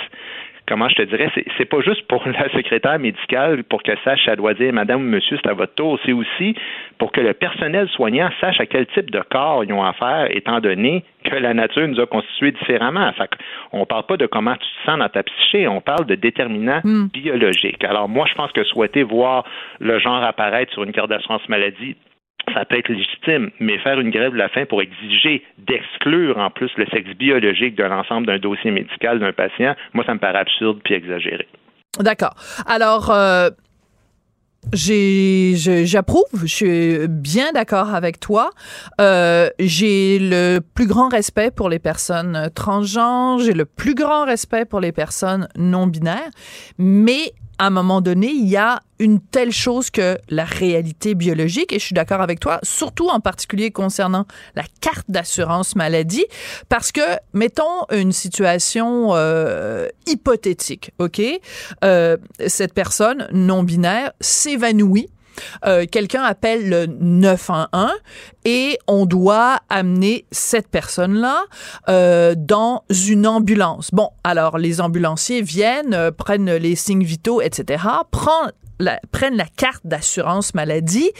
[0.68, 4.36] comment je te dirais, c'est pas juste pour la secrétaire médicale pour qu'elle sache, elle
[4.36, 5.98] doit dire Madame ou Monsieur, c'est à votre tour.
[6.04, 6.54] C'est aussi
[6.98, 10.60] pour que le personnel soignant sache à quel type de corps ils ont affaire, étant
[10.60, 13.10] donné que la nature nous a constitués différemment.
[13.12, 13.30] Fait
[13.72, 16.80] on parle pas de comment tu te sens dans ta psyché, on parle de déterminants
[16.84, 17.06] hmm.
[17.06, 17.82] biologiques.
[17.84, 19.44] Alors moi, je pense que souhaiter voir
[19.80, 21.96] le genre apparaître sur une carte d'assurance maladie
[22.54, 26.50] ça peut être légitime, mais faire une grève de la faim pour exiger d'exclure en
[26.50, 30.38] plus le sexe biologique de l'ensemble d'un dossier médical d'un patient, moi, ça me paraît
[30.38, 31.46] absurde puis exagéré.
[32.00, 32.34] D'accord.
[32.66, 33.50] Alors, euh,
[34.72, 38.50] j'approuve, je suis bien d'accord avec toi.
[39.00, 44.64] Euh, j'ai le plus grand respect pour les personnes transgenres, j'ai le plus grand respect
[44.64, 46.30] pour les personnes non binaires,
[46.78, 51.72] mais à un moment donné, il y a une telle chose que la réalité biologique,
[51.72, 56.24] et je suis d'accord avec toi, surtout en particulier concernant la carte d'assurance maladie,
[56.68, 57.00] parce que,
[57.32, 61.20] mettons une situation euh, hypothétique, OK?
[61.84, 62.16] Euh,
[62.46, 65.08] cette personne non binaire s'évanouit
[65.66, 67.90] euh, quelqu'un appelle le 911
[68.44, 71.44] et on doit amener cette personne-là
[71.88, 73.90] euh, dans une ambulance.
[73.92, 77.84] Bon, alors les ambulanciers viennent, euh, prennent les signes vitaux, etc.,
[79.10, 81.10] prennent la carte d'assurance maladie.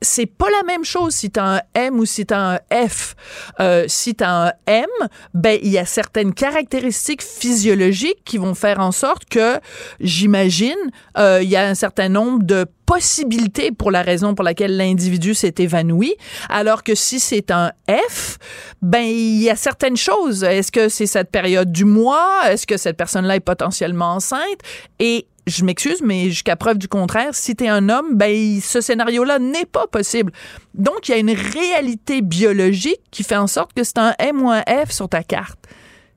[0.00, 2.88] C'est pas la même chose si tu as un M ou si tu as un
[2.88, 3.14] F.
[3.60, 4.86] Euh, si tu as un M,
[5.32, 9.58] ben il y a certaines caractéristiques physiologiques qui vont faire en sorte que
[10.00, 10.74] j'imagine
[11.16, 15.34] euh, il y a un certain nombre de possibilités pour la raison pour laquelle l'individu
[15.34, 16.14] s'est évanoui,
[16.48, 18.38] alors que si c'est un F,
[18.82, 20.44] ben il y a certaines choses.
[20.44, 22.42] Est-ce que c'est cette période du mois?
[22.50, 24.60] Est-ce que cette personne-là est potentiellement enceinte?
[24.98, 28.80] Et je m'excuse, mais jusqu'à preuve du contraire, si tu es un homme, ben, ce
[28.80, 30.32] scénario-là n'est pas possible.
[30.74, 34.42] Donc, il y a une réalité biologique qui fait en sorte que c'est un M
[34.42, 35.58] ou un F sur ta carte.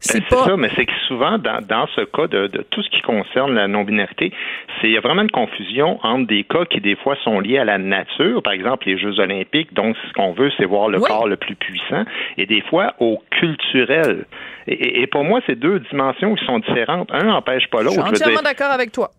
[0.05, 2.89] Ben, c'est ça, mais c'est que souvent, dans, dans ce cas de, de, tout ce
[2.91, 4.31] qui concerne la non-binarité,
[4.79, 7.57] c'est il y a vraiment une confusion entre des cas qui, des fois, sont liés
[7.57, 10.99] à la nature, par exemple les Jeux olympiques, donc ce qu'on veut, c'est voir le
[10.99, 12.05] corps le plus puissant,
[12.38, 14.25] et des fois au culturel.
[14.67, 17.10] Et, et pour moi, c'est deux dimensions qui sont différentes.
[17.12, 17.95] Un n'empêche pas l'autre.
[17.95, 19.10] Je suis entièrement d'accord avec toi.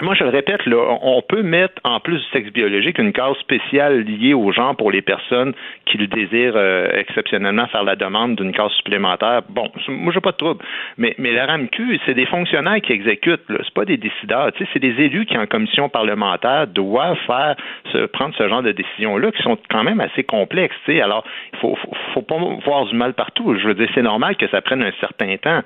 [0.00, 3.36] Moi, je le répète, là, on peut mettre en plus du sexe biologique une case
[3.36, 5.52] spéciale liée au genre pour les personnes
[5.84, 9.42] qui le désirent euh, exceptionnellement faire la demande d'une case supplémentaire.
[9.50, 10.64] Bon, moi, j'ai pas de trouble.
[10.96, 13.48] Mais, mais la RAMQ, c'est des fonctionnaires qui exécutent.
[13.50, 13.58] Là.
[13.62, 14.50] C'est pas des décideurs.
[14.72, 17.54] C'est des élus qui, en commission parlementaire, doivent faire
[17.92, 20.74] se, prendre ce genre de décisions-là qui sont quand même assez complexes.
[20.88, 23.54] Alors, il faut, faut, faut pas voir du mal partout.
[23.56, 25.60] Je veux dire, c'est normal que ça prenne un certain temps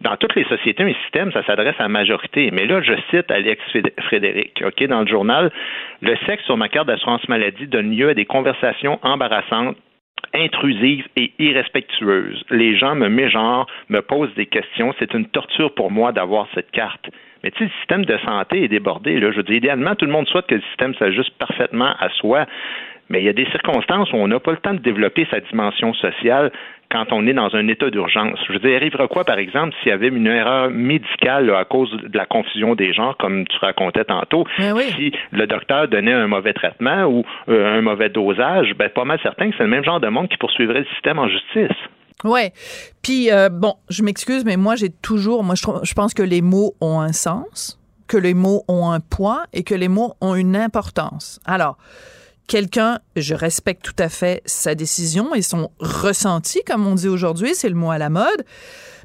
[0.00, 2.50] dans toutes les sociétés, un système, ça s'adresse à la majorité.
[2.52, 3.60] Mais là, je cite Alex
[4.02, 5.50] Frédéric, OK, dans le journal,
[6.02, 9.76] le sexe sur ma carte d'assurance maladie donne lieu à des conversations embarrassantes
[10.34, 12.44] intrusives et irrespectueuses.
[12.50, 14.94] Les gens me mégenrent, me posent des questions.
[14.98, 17.08] C'est une torture pour moi d'avoir cette carte.
[17.42, 19.18] Mais tu sais, le système de santé est débordé.
[19.20, 19.30] Là.
[19.30, 22.46] Je veux dire, idéalement, tout le monde souhaite que le système s'ajuste parfaitement à soi.
[23.08, 25.40] Mais il y a des circonstances où on n'a pas le temps de développer sa
[25.40, 26.52] dimension sociale
[26.90, 28.38] quand on est dans un état d'urgence.
[28.46, 31.90] Je veux dire, arrivera quoi, par exemple, s'il y avait une erreur médicale à cause
[31.90, 34.44] de la confusion des genres, comme tu racontais tantôt,
[34.96, 39.18] si le docteur donnait un mauvais traitement ou euh, un mauvais dosage, ben pas mal
[39.22, 41.76] certain que c'est le même genre de monde qui poursuivrait le système en justice.
[42.24, 42.52] Ouais.
[43.02, 46.72] Puis euh, bon, je m'excuse, mais moi j'ai toujours, moi je pense que les mots
[46.80, 50.56] ont un sens, que les mots ont un poids et que les mots ont une
[50.56, 51.40] importance.
[51.44, 51.76] Alors
[52.48, 57.54] quelqu'un, je respecte tout à fait sa décision et son ressenti, comme on dit aujourd'hui,
[57.54, 58.44] c'est le mot à la mode,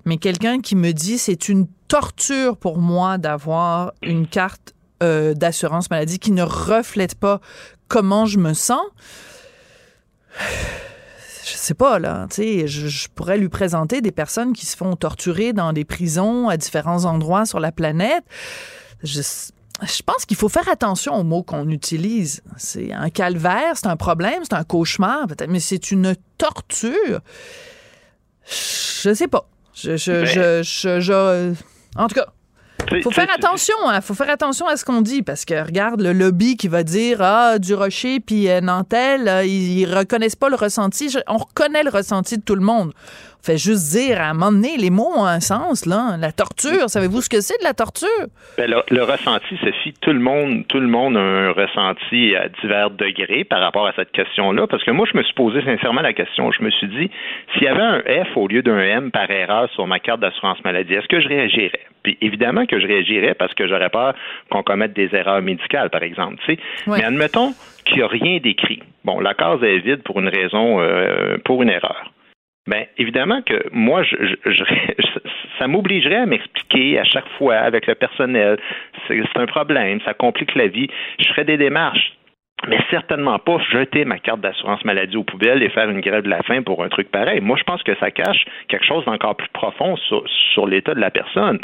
[0.06, 5.92] mais quelqu'un qui me dit c'est une torture pour moi d'avoir une carte euh, d'assurance
[5.92, 7.42] maladie qui ne reflète pas
[7.88, 8.82] comment je me sens.
[11.46, 14.96] Je sais pas, là, tu sais, je, pourrais lui présenter des personnes qui se font
[14.96, 18.24] torturer dans des prisons à différents endroits sur la planète.
[19.04, 19.22] Je,
[19.86, 22.42] je pense qu'il faut faire attention aux mots qu'on utilise.
[22.58, 27.20] C'est un calvaire, c'est un problème, c'est un cauchemar, peut-être, mais c'est une torture.
[28.46, 29.48] Je sais pas.
[29.74, 31.54] Je, je, je, je,
[31.96, 32.28] en tout cas,
[33.02, 36.14] faut faire attention, hein, faut faire attention à ce qu'on dit parce que regarde le
[36.14, 40.56] lobby qui va dire ah du Rocher puis euh, Nantel, euh, ils, reconnaissent pas le
[40.56, 41.16] ressenti.
[41.28, 42.94] on reconnaît le ressenti de tout le monde
[43.44, 46.16] fait juste dire à un moment donné, les mots ont un sens, là.
[46.18, 48.08] La torture, savez-vous ce que c'est de la torture?
[48.58, 52.90] Ben, le, ressenti, Sophie, tout le monde, tout le monde a un ressenti à divers
[52.92, 54.66] degrés par rapport à cette question-là.
[54.68, 56.52] Parce que moi, je me suis posé sincèrement la question.
[56.52, 57.12] Je me suis dit,
[57.54, 60.64] s'il y avait un F au lieu d'un M par erreur sur ma carte d'assurance
[60.64, 61.82] maladie, est-ce que je réagirais?
[62.04, 64.14] Puis évidemment que je réagirais parce que j'aurais peur
[64.50, 66.38] qu'on commette des erreurs médicales, par exemple.
[66.88, 67.54] Mais admettons
[67.86, 68.82] qu'il n'y a rien d'écrit.
[69.04, 72.12] Bon, la case est vide pour une raison, euh, pour une erreur.
[72.66, 74.04] Bien, évidemment que moi,
[75.60, 78.58] ça m'obligerait à m'expliquer à chaque fois avec le personnel.
[79.08, 80.88] C'est un problème, ça complique la vie.
[81.20, 82.14] Je ferais des démarches
[82.68, 86.30] mais certainement pas jeter ma carte d'assurance maladie aux poubelles et faire une grève de
[86.30, 87.42] la faim pour un truc pareil.
[87.42, 89.96] Moi, je pense que ça cache quelque chose d'encore plus profond
[90.54, 91.60] sur l'état de la personne.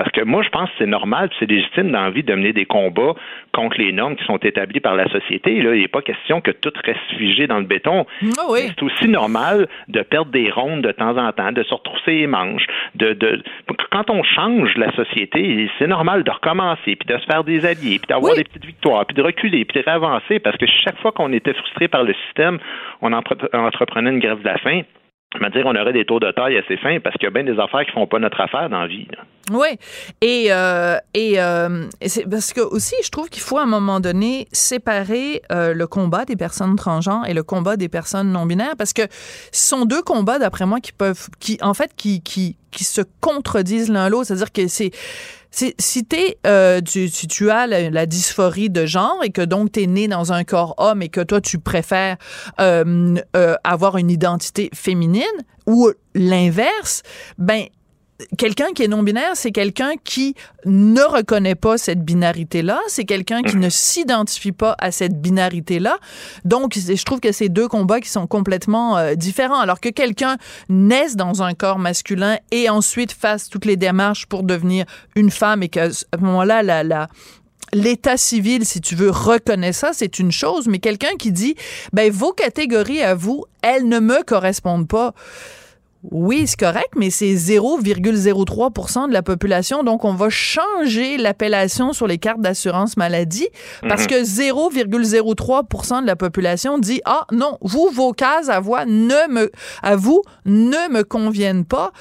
[0.00, 3.12] Parce que moi, je pense que c'est normal, c'est légitime d'envie de mener des combats
[3.52, 5.60] contre les normes qui sont établies par la société.
[5.60, 8.06] Là, il n'est pas question que tout reste figé dans le béton.
[8.38, 12.12] Ah c'est aussi normal de perdre des rondes de temps en temps, de se retrousser
[12.12, 12.64] les manches.
[12.94, 13.42] De, de...
[13.90, 17.98] Quand on change la société, c'est normal de recommencer, puis de se faire des alliés,
[17.98, 21.12] puis d'avoir des petites victoires, puis de reculer, puis de réavancer, parce que chaque fois
[21.12, 22.58] qu'on était frustré par le système,
[23.02, 24.80] on entreprenait une grève de la faim.
[25.34, 27.84] On aurait des taux de taille assez fins parce qu'il y a bien des affaires
[27.84, 29.06] qui font pas notre affaire dans la vie.
[29.52, 29.68] Oui,
[30.20, 33.98] et euh, et, euh, c'est parce que aussi, je trouve qu'il faut à un moment
[34.00, 38.76] donné séparer euh, le combat des personnes transgenres et le combat des personnes non binaires,
[38.76, 39.02] parce que
[39.52, 43.00] ce sont deux combats, d'après moi, qui peuvent, qui en fait, qui qui qui se
[43.20, 44.26] contredisent l'un l'autre.
[44.26, 44.90] C'est-à-dire que c'est
[45.50, 49.82] si, t'es, euh, tu, si tu as la, dysphorie de genre et que donc tu
[49.82, 52.16] es né dans un corps homme et que toi tu préfères
[52.60, 55.24] euh, euh, avoir une identité féminine
[55.66, 57.02] ou l'inverse,
[57.38, 57.64] ben
[58.38, 63.56] quelqu'un qui est non-binaire, c'est quelqu'un qui ne reconnaît pas cette binarité-là, c'est quelqu'un qui
[63.56, 65.98] ne s'identifie pas à cette binarité-là.
[66.44, 69.60] Donc, je trouve que c'est deux combats qui sont complètement euh, différents.
[69.60, 70.36] Alors que quelqu'un
[70.68, 74.84] naisse dans un corps masculin et ensuite fasse toutes les démarches pour devenir
[75.16, 77.08] une femme et qu'à ce moment-là, la, la
[77.72, 81.54] l'état civil, si tu veux, reconnaît ça, c'est une chose, mais quelqu'un qui dit,
[81.92, 85.14] ben, vos catégories à vous, elles ne me correspondent pas.
[86.02, 89.84] Oui, c'est correct, mais c'est 0,03% de la population.
[89.84, 93.48] Donc, on va changer l'appellation sur les cartes d'assurance maladie
[93.82, 94.08] parce mhm.
[94.08, 99.50] que 0,03% de la population dit Ah non, vous, vos cases à voix ne me,
[99.82, 101.92] à vous ne me conviennent pas.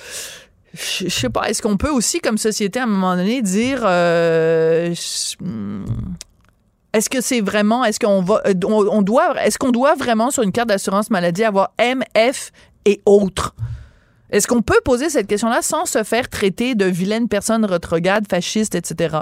[0.73, 4.93] Je, sais pas, est-ce qu'on peut aussi, comme société, à un moment donné, dire euh,
[6.93, 10.51] est-ce que c'est vraiment, est-ce qu'on va, on, doit, est-ce qu'on doit vraiment sur une
[10.51, 12.51] carte d'assurance maladie avoir MF
[12.85, 13.55] et autres?
[14.31, 18.75] Est-ce qu'on peut poser cette question-là sans se faire traiter de vilaine personne retrograde, fasciste,
[18.75, 19.17] etc.?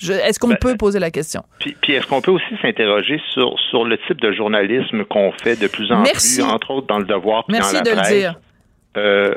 [0.00, 1.42] Est-ce qu'on ben, peut poser la question?
[1.58, 5.68] Puis, est-ce qu'on peut aussi s'interroger sur, sur le type de journalisme qu'on fait de
[5.68, 8.34] plus en plus, entre autres dans le devoir puis Merci dans la de le dire.
[8.96, 9.34] Euh,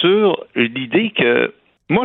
[0.00, 1.52] sur l'idée que
[1.88, 2.04] moi,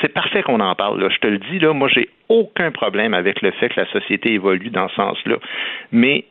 [0.00, 1.00] c'est parfait qu'on en parle.
[1.00, 1.08] Là.
[1.10, 4.32] Je te le dis, là, moi, j'ai aucun problème avec le fait que la société
[4.32, 5.36] évolue dans ce sens-là.
[5.90, 6.24] Mais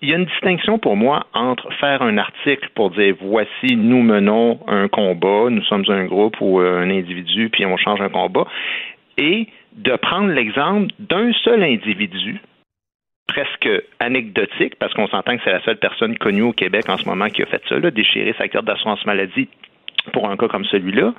[0.00, 4.02] il y a une distinction pour moi entre faire un article pour dire voici, nous
[4.02, 8.08] menons un combat, nous sommes un groupe ou euh, un individu, puis on change un
[8.08, 8.46] combat,
[9.16, 12.40] et de prendre l'exemple d'un seul individu,
[13.26, 17.08] presque anecdotique, parce qu'on s'entend que c'est la seule personne connue au Québec en ce
[17.08, 19.48] moment qui a fait ça, déchirer sa carte d'assurance maladie
[20.12, 21.12] pour un cas comme celui-là,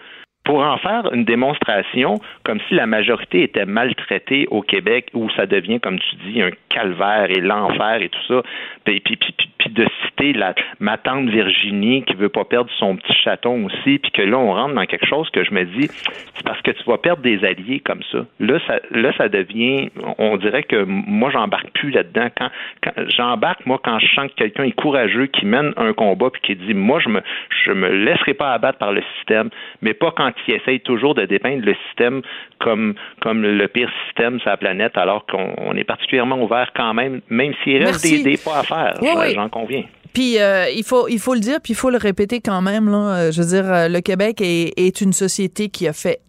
[0.43, 5.45] pour en faire une démonstration comme si la majorité était maltraitée au Québec, où ça
[5.45, 8.41] devient, comme tu dis, un calvaire et l'enfer et tout ça,
[8.83, 13.13] puis, puis, puis, de citer la, ma tante Virginie qui veut pas perdre son petit
[13.13, 15.87] chaton aussi, puis que là, on rentre dans quelque chose que je me dis,
[16.35, 18.25] c'est parce que tu vas perdre des alliés comme ça.
[18.39, 22.27] Là, ça, là, ça devient, on dirait que moi, j'embarque plus là-dedans.
[22.37, 22.49] Quand,
[22.83, 26.41] quand j'embarque, moi, quand je sens que quelqu'un est courageux, qui mène un combat, puis
[26.41, 27.21] qui dit, moi, je me,
[27.65, 29.49] je me laisserai pas abattre par le système,
[29.81, 32.21] mais pas quand qui essaye toujours de dépeindre le système
[32.59, 37.21] comme, comme le pire système sur la planète, alors qu'on est particulièrement ouvert quand même,
[37.29, 38.93] même s'il reste des, des, pas à faire.
[39.33, 39.83] J'en conviens.
[40.13, 42.89] Puis euh, il faut il faut le dire, puis il faut le répéter quand même.
[42.89, 42.97] Là.
[42.97, 46.21] Euh, je veux dire, euh, le Québec est, est une société qui a fait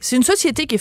[0.00, 0.78] c'est une société qui est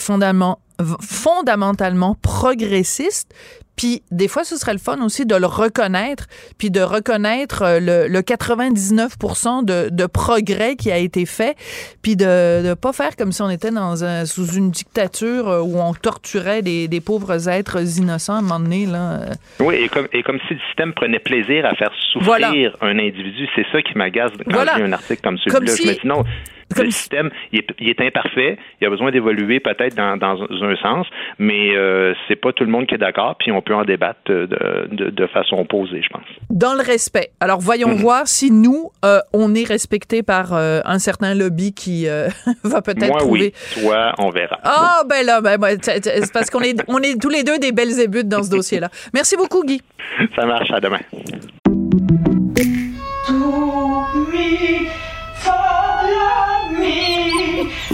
[1.01, 3.33] fondamentalement progressiste,
[3.81, 6.27] puis des fois, ce serait le fun aussi de le reconnaître,
[6.59, 9.17] puis de reconnaître euh, le, le 99
[9.63, 11.55] de, de, progrès qui a été fait,
[12.03, 15.61] puis de ne pas faire comme si on était dans un, sous une dictature euh,
[15.61, 18.85] où on torturait des, des, pauvres êtres innocents à un moment donné.
[18.85, 19.21] Là.
[19.59, 23.47] Oui, et comme, et comme si le système prenait plaisir à faire souffrir un individu.
[23.55, 24.73] C'est ça qui m'agace quand voilà.
[24.75, 25.73] je lis un article comme celui-là.
[25.75, 26.23] Je me dis non
[26.77, 28.57] le système, il est, imparfait.
[28.79, 31.07] Il a besoin d'évoluer peut-être dans, un sens,
[31.39, 33.35] mais euh, c'est pas tout le monde qui est d'accord.
[33.39, 36.25] Puis on peut en débattre de, façon opposée, je pense.
[36.49, 37.29] Dans le respect.
[37.39, 37.95] Alors voyons mhm.
[37.95, 42.05] voir si nous euh, on est respecté par euh, un certain lobby qui
[42.63, 43.53] va peut-être trouver.
[43.77, 43.81] Oui.
[43.81, 44.59] Toi, on verra.
[44.63, 47.99] Ah ben là, ben, c'est parce qu'on est on est tous les deux des belles
[47.99, 48.89] ébutes dans ce dossier-là.
[49.13, 49.81] Merci beaucoup, Guy.
[50.35, 50.71] Ça marche.
[50.71, 50.99] À demain.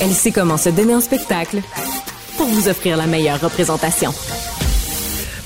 [0.00, 1.60] elle sait comment se donner en spectacle
[2.36, 4.12] pour vous offrir la meilleure représentation.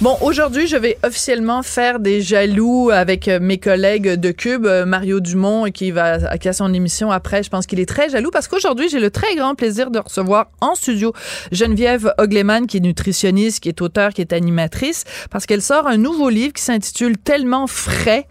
[0.01, 4.87] Bon, aujourd'hui, je vais officiellement faire des jaloux avec euh, mes collègues de Cube, euh,
[4.87, 7.43] Mario Dumont, qui va qui a son émission après.
[7.43, 10.53] Je pense qu'il est très jaloux parce qu'aujourd'hui, j'ai le très grand plaisir de recevoir
[10.61, 11.13] en studio
[11.51, 15.03] Geneviève Ogleman, qui est nutritionniste, qui est auteur, qui est animatrice,
[15.33, 18.29] parce qu'elle sort un nouveau livre qui s'intitule Tellement frais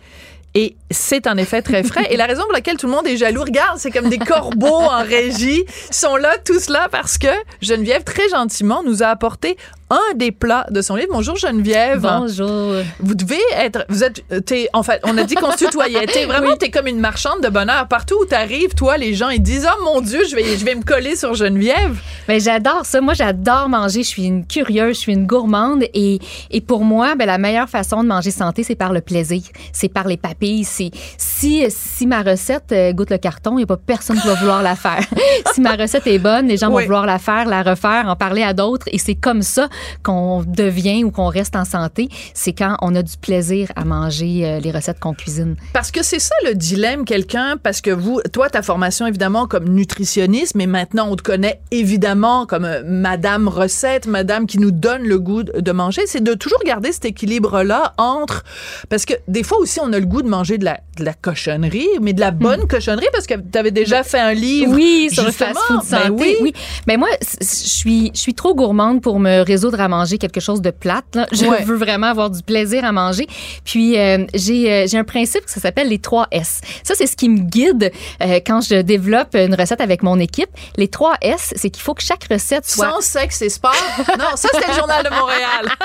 [0.60, 2.08] Et c'est en effet très frais.
[2.10, 4.82] Et la raison pour laquelle tout le monde est jaloux, regarde, c'est comme des corbeaux
[4.82, 5.64] en régie.
[5.90, 7.28] Ils sont là, tous là, parce que
[7.62, 9.56] Geneviève, très gentiment, nous a apporté
[9.90, 11.10] un des plats de son livre.
[11.14, 12.02] Bonjour Geneviève.
[12.02, 12.74] Bonjour.
[13.00, 16.06] Vous devez être, vous êtes, t'es, en fait, on a dit qu'on se tutoyait.
[16.08, 17.88] T'es vraiment, t'es comme une marchande de bonheur.
[17.88, 20.76] Partout où t'arrives, toi, les gens, ils disent, oh mon Dieu, je vais, je vais
[20.76, 21.98] me coller sur Geneviève.
[22.28, 23.00] Ben, j'adore ça.
[23.00, 24.04] Moi, j'adore manger.
[24.04, 25.84] Je suis une curieuse, je suis une gourmande.
[25.94, 26.20] Et,
[26.52, 29.42] et pour moi, ben, la meilleure façon de manger santé, c'est par le plaisir.
[29.72, 30.66] C'est par les papilles.
[30.66, 34.34] Si, si ma recette euh, goûte le carton, il n'y a pas personne qui va
[34.34, 35.00] vouloir la faire.
[35.54, 36.82] si ma recette est bonne, les gens Oui.
[36.84, 38.88] vont vouloir la faire, la refaire, en parler à d'autres.
[38.92, 39.70] Et c'est comme ça
[40.04, 42.10] qu'on devient ou qu'on reste en santé.
[42.34, 45.56] C'est quand on a du plaisir à manger euh, les recettes qu'on cuisine.
[45.74, 49.70] Parce que c'est ça le dilemme, quelqu'un, parce que vous, toi, ta formation, évidemment, comme
[49.70, 55.04] nutritionniste, mais maintenant, on te connaît évidemment comme euh, Madame Recette, Madame qui nous donne
[55.04, 58.44] le goût de manger, c'est de toujours garder cet équilibre-là entre,
[58.90, 61.14] parce que des fois aussi, on a le goût de manger de la, de la
[61.14, 64.74] cochonnerie, mais de la bonne cochonnerie, parce que tu avais déjà fait un livre.
[64.74, 66.12] Oui, sur le fast-food Ben santé.
[66.12, 66.36] oui.
[66.42, 66.54] oui.
[66.88, 67.10] Mais moi,
[67.42, 71.06] suis, je suis trop gourmande pour me résoudre à manger quelque chose de plate.
[71.16, 71.28] là.
[71.32, 71.64] Je Ouais.
[71.64, 73.28] veux vraiment avoir du plaisir à manger.
[73.66, 76.62] Puis, euh, j'ai, euh, j'ai un principe que ça s'appelle les 3 S.
[76.84, 77.92] Ça, c'est ce qui me guide
[78.22, 80.50] euh, quand je développe une recette avec mon équipe.
[80.78, 82.90] Les 3 S, c'est qu'il faut que chaque recette soit...
[82.90, 83.76] Sans sexe et sport?
[84.18, 85.68] non, ça, c'était le Journal de Montréal.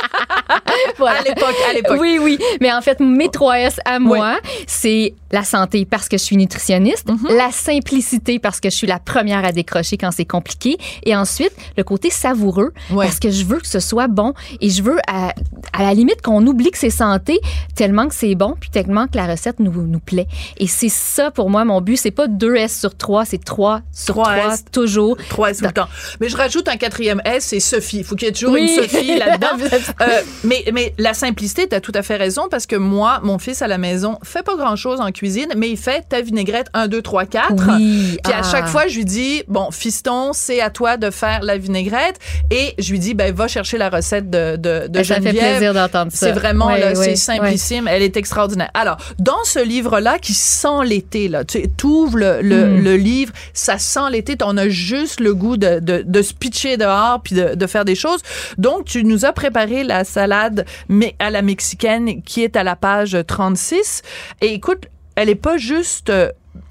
[0.98, 1.20] Voilà.
[1.20, 1.98] À l'époque, à l'époque.
[2.00, 2.38] Oui, oui.
[2.60, 6.36] Mais en fait, mes 3 S à moi, c'est la santé parce que je suis
[6.36, 7.36] nutritionniste, Mm-hmm.
[7.36, 11.52] la simplicité parce que je suis la première à décrocher quand c'est compliqué, et ensuite
[11.76, 13.06] le côté savoureux Ouais.
[13.06, 15.32] parce que je veux que ce soit bon et je veux à,
[15.72, 17.40] à la limite qu'on oublie que c'est santé
[17.74, 20.26] tellement que c'est bon puis tellement que la recette nous, nous plaît.
[20.58, 23.80] Et c'est ça pour moi mon but, c'est pas 2 S sur 3, c'est 3
[23.92, 24.64] sur 3 3, S.
[24.70, 25.16] toujours.
[25.28, 25.88] Trois S tout le temps.
[26.20, 27.98] Mais je rajoute un quatrième S, c'est Sophie.
[27.98, 28.62] Il faut qu'il y ait toujours Oui.
[28.76, 29.48] une Sophie là-dedans.
[30.02, 33.38] Euh, mais, mais la simplicité, tu as tout à fait raison parce que moi, mon
[33.38, 36.88] fils à la maison fait pas grand-chose en cuisine, mais il fait ta vinaigrette 1,
[36.88, 37.52] 2, 3, 4.
[37.78, 38.18] Oui.
[38.22, 38.42] Puis à Ah.
[38.42, 42.18] chaque fois, je lui dis, bon, fiston, c'est à toi de faire la vinaigrette.
[42.50, 45.74] Et je lui dis, ben, va chercher la recette de, de, de ça fait plaisir
[45.74, 46.26] d'entendre ça.
[46.26, 47.88] C'est vraiment, c'est simplissime.
[47.88, 48.70] Elle est extraordinaire.
[48.74, 52.84] Alors, dans ce livre-là, qui sent l'été, là, tu ouvres le, le, Mm.
[52.84, 56.76] le livre, ça sent l'été, on a juste le goût de, de, de se pitcher
[56.76, 58.20] dehors puis de, de faire des choses.
[58.58, 62.76] Donc, tu nous as préparé la salade mais à la mexicaine qui est à la
[62.76, 64.02] page 36.
[64.40, 64.86] Et écoute,
[65.16, 66.10] elle est pas juste...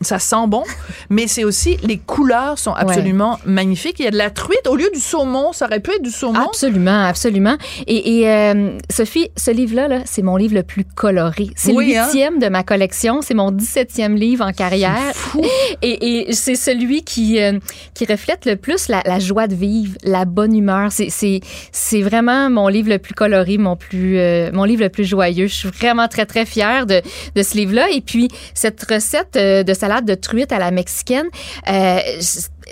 [0.02, 0.64] ça sent bon,
[1.10, 4.00] mais c'est aussi les couleurs sont absolument magnifiques.
[4.00, 6.12] Il y a de la truite au lieu du saumon, ça aurait pu être du
[6.12, 6.48] saumon.
[6.48, 7.56] Absolument, absolument.
[7.88, 11.50] Et, et, euh, Sophie, ce livre-là, là, c'est mon livre le plus coloré.
[11.56, 12.06] C'est Oui, le hein?
[12.06, 13.22] huitième de ma collection.
[13.22, 15.14] C'est mon 17e livre en carrière.
[15.82, 17.58] Et, et c'est celui qui, euh,
[17.94, 20.90] qui reflète le plus la, la joie de vivre, la bonne humeur.
[20.92, 25.48] C'est, vraiment mon livre le plus coloré, mon, plus, euh, mon livre le plus joyeux.
[25.48, 27.02] Je suis vraiment très, très fière de,
[27.36, 27.90] de ce livre-là.
[27.92, 31.28] Et puis, cette recette de salade de truite à la mexicaine,
[31.68, 32.00] euh,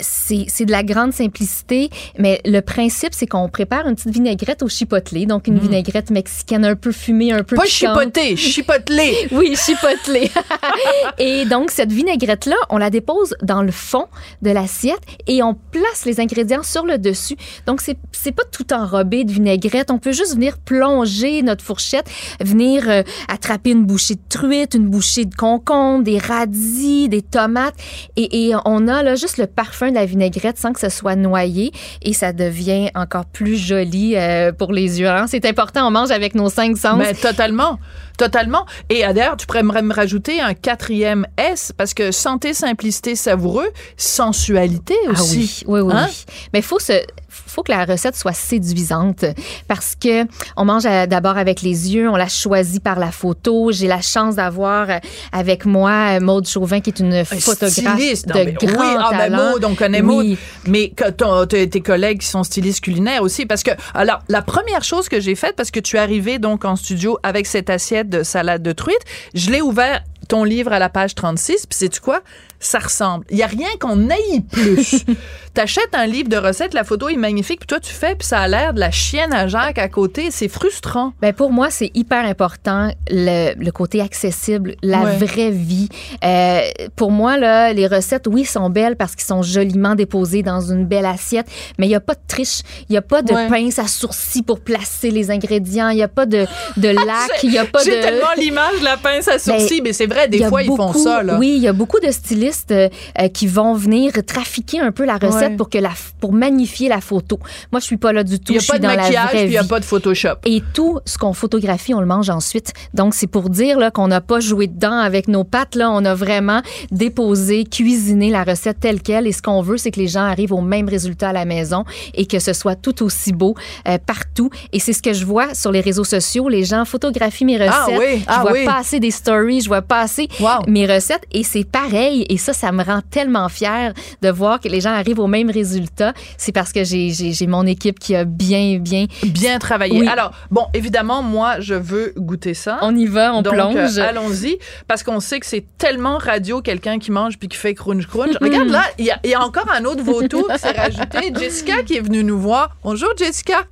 [0.02, 4.64] c'est, c'est de la grande simplicité, mais le principe, c'est qu'on prépare une petite vinaigrette
[4.64, 8.00] au chipotelé, donc une vinaigrette mexicaine un peu fumée, un peu Pas piquante.
[8.00, 9.14] chipoté, chipotelé.
[9.32, 10.32] Oui, chipotelé.
[11.18, 14.08] et donc, cette vinaigrette-là, on la dépose dans le fond
[14.42, 17.36] de l'assiette et on place les ingrédients sur le dessus.
[17.66, 19.92] Donc, c'est, c'est pas tout enrobé de vinaigrette.
[19.92, 22.10] On peut juste venir plonger notre fourchette,
[22.42, 27.76] venir euh, attraper une bouchée de truite, une bouchée de concombre, des radis, des tomates.
[28.16, 31.72] Et, et on a là juste le parfum la vinaigrette sans que ce soit noyé
[32.02, 35.10] et ça devient encore plus joli euh, pour les yeux.
[35.10, 35.26] hein.
[35.28, 36.98] C'est important, on mange avec nos cinq sens.
[36.98, 37.80] Mais totalement,
[38.20, 38.66] totalement.
[38.90, 44.96] Et d'ailleurs, tu pourrais me rajouter un quatrième S parce que santé, simplicité, savoureux, sensualité
[45.10, 45.64] aussi.
[45.66, 45.94] Ah oui, oui, oui.
[45.96, 46.08] Hein?
[46.10, 46.26] oui.
[46.54, 46.94] Mais faut se
[47.30, 49.24] faut que la recette soit séduisante
[49.68, 50.26] parce que
[50.58, 53.72] on mange d'abord avec les yeux, on la choisit par la photo.
[53.72, 54.98] J'ai la chance d'avoir euh,
[55.32, 58.82] avec moi euh, Maude Chauvin qui est une Un photographe styliste, de non, mais grand
[58.82, 59.52] oui, ah, ben, talent.
[59.52, 60.30] Maud, on connaît Oui.
[60.30, 60.38] Maud.
[60.68, 64.42] Mais que ton- tes tes collègues qui sont stylistes culinaires aussi, parce que alors la
[64.42, 67.70] première chose que j'ai faite, parce que tu es arrivé donc en studio avec cette
[67.70, 69.02] assiette de salade de truite,
[69.34, 72.22] je l'ai ouvert ton livre à la page 36, puis sais-tu quoi?
[72.60, 73.26] Ça ressemble.
[73.30, 75.06] Il y a rien qu'on aille plus.
[75.54, 78.40] T'achètes un livre de recettes, la photo est magnifique, puis toi tu fais, puis ça
[78.40, 80.30] a l'air de la chienne à Jacques à côté.
[80.30, 81.14] C'est frustrant.
[81.22, 85.18] Ben pour moi, c'est hyper important le, le côté accessible, la Ouais.
[85.18, 85.90] vraie vie.
[86.24, 86.62] Euh,
[86.96, 90.86] pour moi, là, les recettes, oui, sont belles parce qu'ils sont joliment déposés dans une
[90.86, 91.48] belle assiette,
[91.78, 93.48] mais il n'y a pas de triche, il n'y a pas de Ouais.
[93.48, 96.46] pince à sourcils pour placer les ingrédients, il n'y a pas de,
[96.78, 97.90] de lac, il n'y a pas de...
[97.90, 100.62] J'ai tellement l'image de la pince à sourcils, Ben, mais c'est vrai, des y fois
[100.62, 101.24] ils font ça.
[101.24, 101.38] Là.
[101.40, 102.90] Oui, il y a beaucoup de stylistes euh,
[103.20, 105.56] euh, qui vont venir trafiquer un peu la recette Ouais.
[105.56, 107.40] pour que la pour magnifier la photo.
[107.72, 108.52] Moi, je suis pas là du tout.
[108.52, 110.36] Il n'y a je pas de maquillage, puis il n'y a pas de Photoshop.
[110.46, 112.74] Et tout ce qu'on photographie, on le mange ensuite.
[112.94, 115.76] Donc, c'est pour dire là, qu'on n'a pas joué dedans avec nos pattes.
[115.76, 119.28] Là, on a vraiment déposé, cuisiné la recette telle qu'elle.
[119.28, 121.86] Et ce qu'on veut, c'est que les gens arrivent au même résultat à la maison
[122.14, 123.56] et que ce soit tout aussi beau
[123.88, 124.50] euh, partout.
[124.74, 126.50] Et c'est ce que je vois sur les réseaux sociaux.
[126.50, 127.72] Les gens photographient mes recettes.
[127.74, 128.66] Ah oui, je ah vois oui.
[128.66, 130.28] passer des stories, je vois passer
[130.68, 131.26] mes recettes.
[131.32, 132.26] Et c'est pareil.
[132.30, 135.50] Et ça, ça me rend tellement fière de voir que les gens arrivent au même
[135.50, 136.14] résultat.
[136.38, 139.06] C'est parce que j'ai mon équipe qui a bien, bien...
[139.24, 140.00] Bien travaillé.
[140.02, 140.08] Oui.
[140.08, 142.80] Alors, bon, évidemment, moi, je veux goûter ça.
[142.82, 143.98] On y va, on Donc, plonge.
[143.98, 147.74] euh, allons-y, parce qu'on sait que c'est tellement radio, quelqu'un qui mange puis qui fait
[147.74, 148.32] crunch crunch.
[148.42, 148.48] Mhm.
[148.48, 151.34] Regarde là, il y, a- il y a encore un autre vautour qui s'est rajouté.
[151.40, 152.76] Jessica qui est venue nous voir.
[152.84, 153.64] Bonjour, Jessica.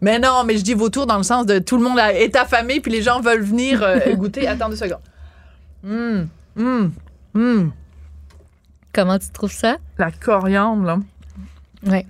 [0.00, 2.80] Mais non, mais je dis vautour dans le sens de tout le monde est affamé
[2.80, 4.46] puis les gens veulent venir euh, goûter.
[4.46, 4.98] Attends deux secondes.
[5.84, 6.92] Hum, hum,
[7.34, 7.72] hum.
[8.92, 9.76] Comment tu trouves ça?
[9.98, 10.98] La coriandre, là.
[11.86, 12.06] Ouais.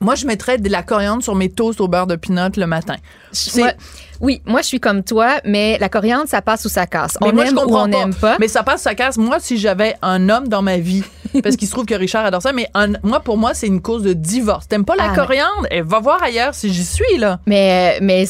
[0.00, 2.96] Moi, je mettrais de la coriandre sur mes toasts au beurre de pinot le matin.
[3.32, 3.72] C'est- Moi-
[4.20, 7.16] oui, moi, je suis comme toi, mais la coriandre, ça passe ou ça casse.
[7.20, 8.36] Mais on moi, aime je ou on n'aime pas.
[8.40, 9.16] Mais ça passe, ça casse.
[9.16, 11.04] Moi, si j'avais un homme dans ma vie,
[11.42, 13.80] parce qu'il se trouve que Richard adore ça, mais un- moi, pour moi, c'est une
[13.82, 14.66] cause de divorce.
[14.68, 15.66] T'aimes pas la Ah, coriandre?
[15.70, 17.38] Eh, va voir ailleurs si j'y suis, là.
[17.46, 18.24] Mais, mais,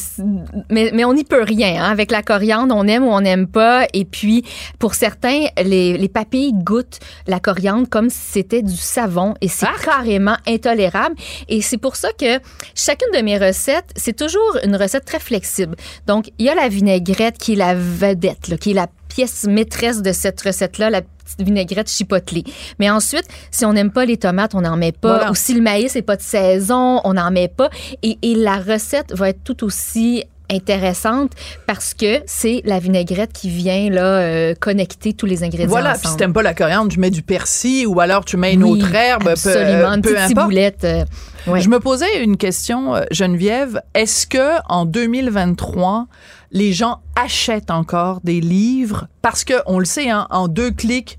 [0.71, 1.83] mais, mais on n'y peut rien.
[1.85, 1.91] hein.
[1.91, 3.87] Avec la coriandre, on aime ou on n'aime pas.
[3.95, 4.45] Et puis,
[4.79, 9.35] pour certains, les, les papilles goûtent la coriandre comme si c'était du savon.
[9.41, 11.15] Et c'est carrément intolérable.
[11.49, 12.39] Et c'est pour ça que
[12.75, 15.77] chacune de mes recettes, c'est toujours une recette très flexible.
[16.07, 19.45] Donc, il y a la vinaigrette qui est la vedette, là, qui est la pièce
[19.45, 22.45] maîtresse de cette recette-là, la petite vinaigrette chipotelée.
[22.79, 25.17] Mais ensuite, si on n'aime pas les tomates, on n'en met pas.
[25.17, 25.31] Voilà.
[25.31, 27.71] Ou si le maïs n'est pas de saison, on n'en met pas.
[28.03, 31.33] Et, et la recette va être tout aussi intéressante
[31.67, 36.09] parce que c'est la vinaigrette qui vient là euh, connecter tous les ingrédients Voilà, puis
[36.09, 38.83] si t'aimes pas la coriandre, tu mets du persil ou alors tu mets une Oui,
[38.83, 39.25] autre herbe.
[39.25, 40.47] peu- absolument, une peu petite importe.
[40.51, 40.85] ciboulette.
[40.85, 41.05] euh,
[41.47, 41.61] ouais.
[41.61, 43.81] Je me posais une question, euh, Geneviève.
[43.95, 46.07] Est-ce que en 2023,
[46.53, 49.07] les gens achètent encore des livres?
[49.23, 51.19] Parce que on le sait, hein, en deux clics,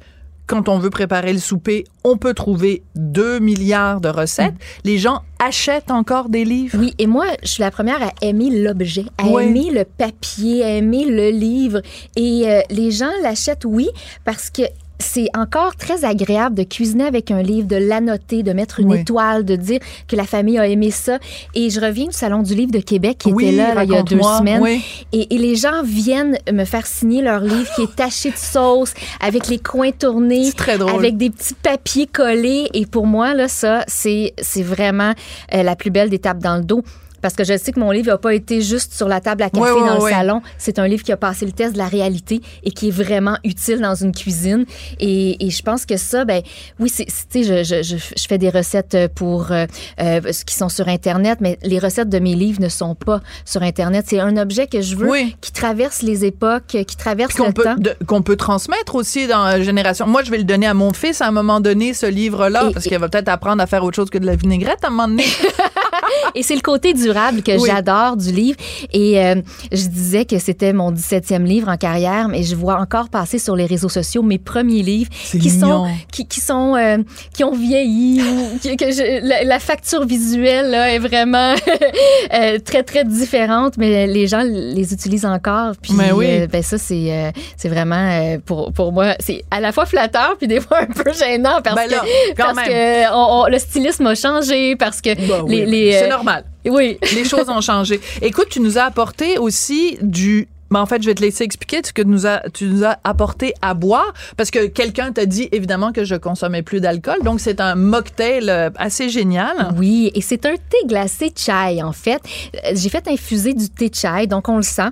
[0.49, 4.55] quand on veut préparer le souper, on peut trouver 2 milliards de recettes.
[4.83, 6.75] Les gens achètent encore des livres?
[6.75, 6.81] Mm.
[6.81, 10.69] Oui, et moi, je suis la première à aimer l'objet, à aimer le papier, à
[10.71, 11.81] aimer le livre.
[12.15, 13.89] Et euh, les gens l'achètent, oui,
[14.25, 14.63] parce que
[15.01, 18.99] c'est encore très agréable de cuisiner avec un livre, de l'annoter, de mettre une Oui.
[18.99, 21.19] étoile, de dire que la famille a aimé ça.
[21.55, 23.91] Et je reviens du Salon du livre de Québec qui Oui, était là, là, il
[23.91, 24.61] y a deux semaines.
[24.61, 24.81] oui.
[25.13, 28.93] Et, et les gens viennent me faire signer leur livre qui est taché de sauce,
[29.21, 30.93] avec les coins tournés, très drôle.
[30.99, 32.67] avec des petits papiers collés.
[32.73, 35.13] Et pour moi, là, ça, c'est c'est vraiment
[35.53, 36.83] euh, la plus belle des tapes dans le dos.
[37.21, 39.49] Parce que je sais que mon livre n'a pas été juste sur la table à
[39.49, 40.41] café dans le salon.
[40.57, 43.37] C'est un livre qui a passé le test de la réalité et qui est vraiment
[43.43, 44.65] utile dans une cuisine.
[44.99, 46.41] Et, et je pense que ça, ben
[46.79, 49.65] oui, c'est, c'est- tu sais, je, je, je, fais des recettes pour euh,
[50.01, 53.61] euh, qui sont sur Internet, mais les recettes de mes livres ne sont pas sur
[53.63, 54.05] Internet.
[54.07, 55.35] C'est un objet que je veux Oui.
[55.41, 57.75] qui traverse les époques, qui traverse qu'on le peut, temps.
[58.07, 60.07] qu'on peut transmettre aussi dans la génération.
[60.07, 62.73] Moi, je vais le donner à mon fils à un moment donné, ce livre-là, Et-
[62.73, 64.91] parce qu'il va peut-être apprendre à faire autre chose que de la vinaigrette à un
[64.91, 65.25] moment donné.
[66.35, 67.69] Et c'est le côté durable que Oui.
[67.69, 68.57] j'adore du livre.
[68.93, 69.35] Et euh,
[69.71, 73.55] je disais que c'était mon 17e livre en carrière, mais je vois encore passer sur
[73.55, 75.85] les réseaux sociaux mes premiers livres qui mignon.
[75.85, 76.97] sont qui, qui sont euh,
[77.33, 81.53] qui ont vieilli ou que, que je- la, la facture visuelle là, est vraiment
[82.33, 85.73] euh, très très différente, mais les gens les utilisent encore.
[85.81, 86.25] Puis Mais oui.
[86.29, 90.47] euh, ben ça c'est c'est vraiment pour pour moi c'est à la fois flatteur puis
[90.47, 94.05] des fois un peu gênant parce Ben là, que parce que on- on- le stylisme
[94.07, 95.09] a changé parce que
[95.43, 96.43] oui, les, les, c'est normal.
[96.65, 96.97] oui.
[97.15, 97.99] Les choses ont changé.
[98.21, 101.81] Écoute, tu nous as apporté aussi du ben en fait, je vais te laisser expliquer
[101.83, 105.49] ce que nous a, tu nous as apporté à boire parce que quelqu'un t'a dit
[105.51, 107.17] évidemment que je consommais plus d'alcool.
[107.23, 109.73] Donc, c'est un mocktail euh, assez génial.
[109.77, 112.21] Oui, et c'est un thé glacé chai, en fait.
[112.53, 114.89] Euh, J'ai fait infuser du thé chai, donc on le sent.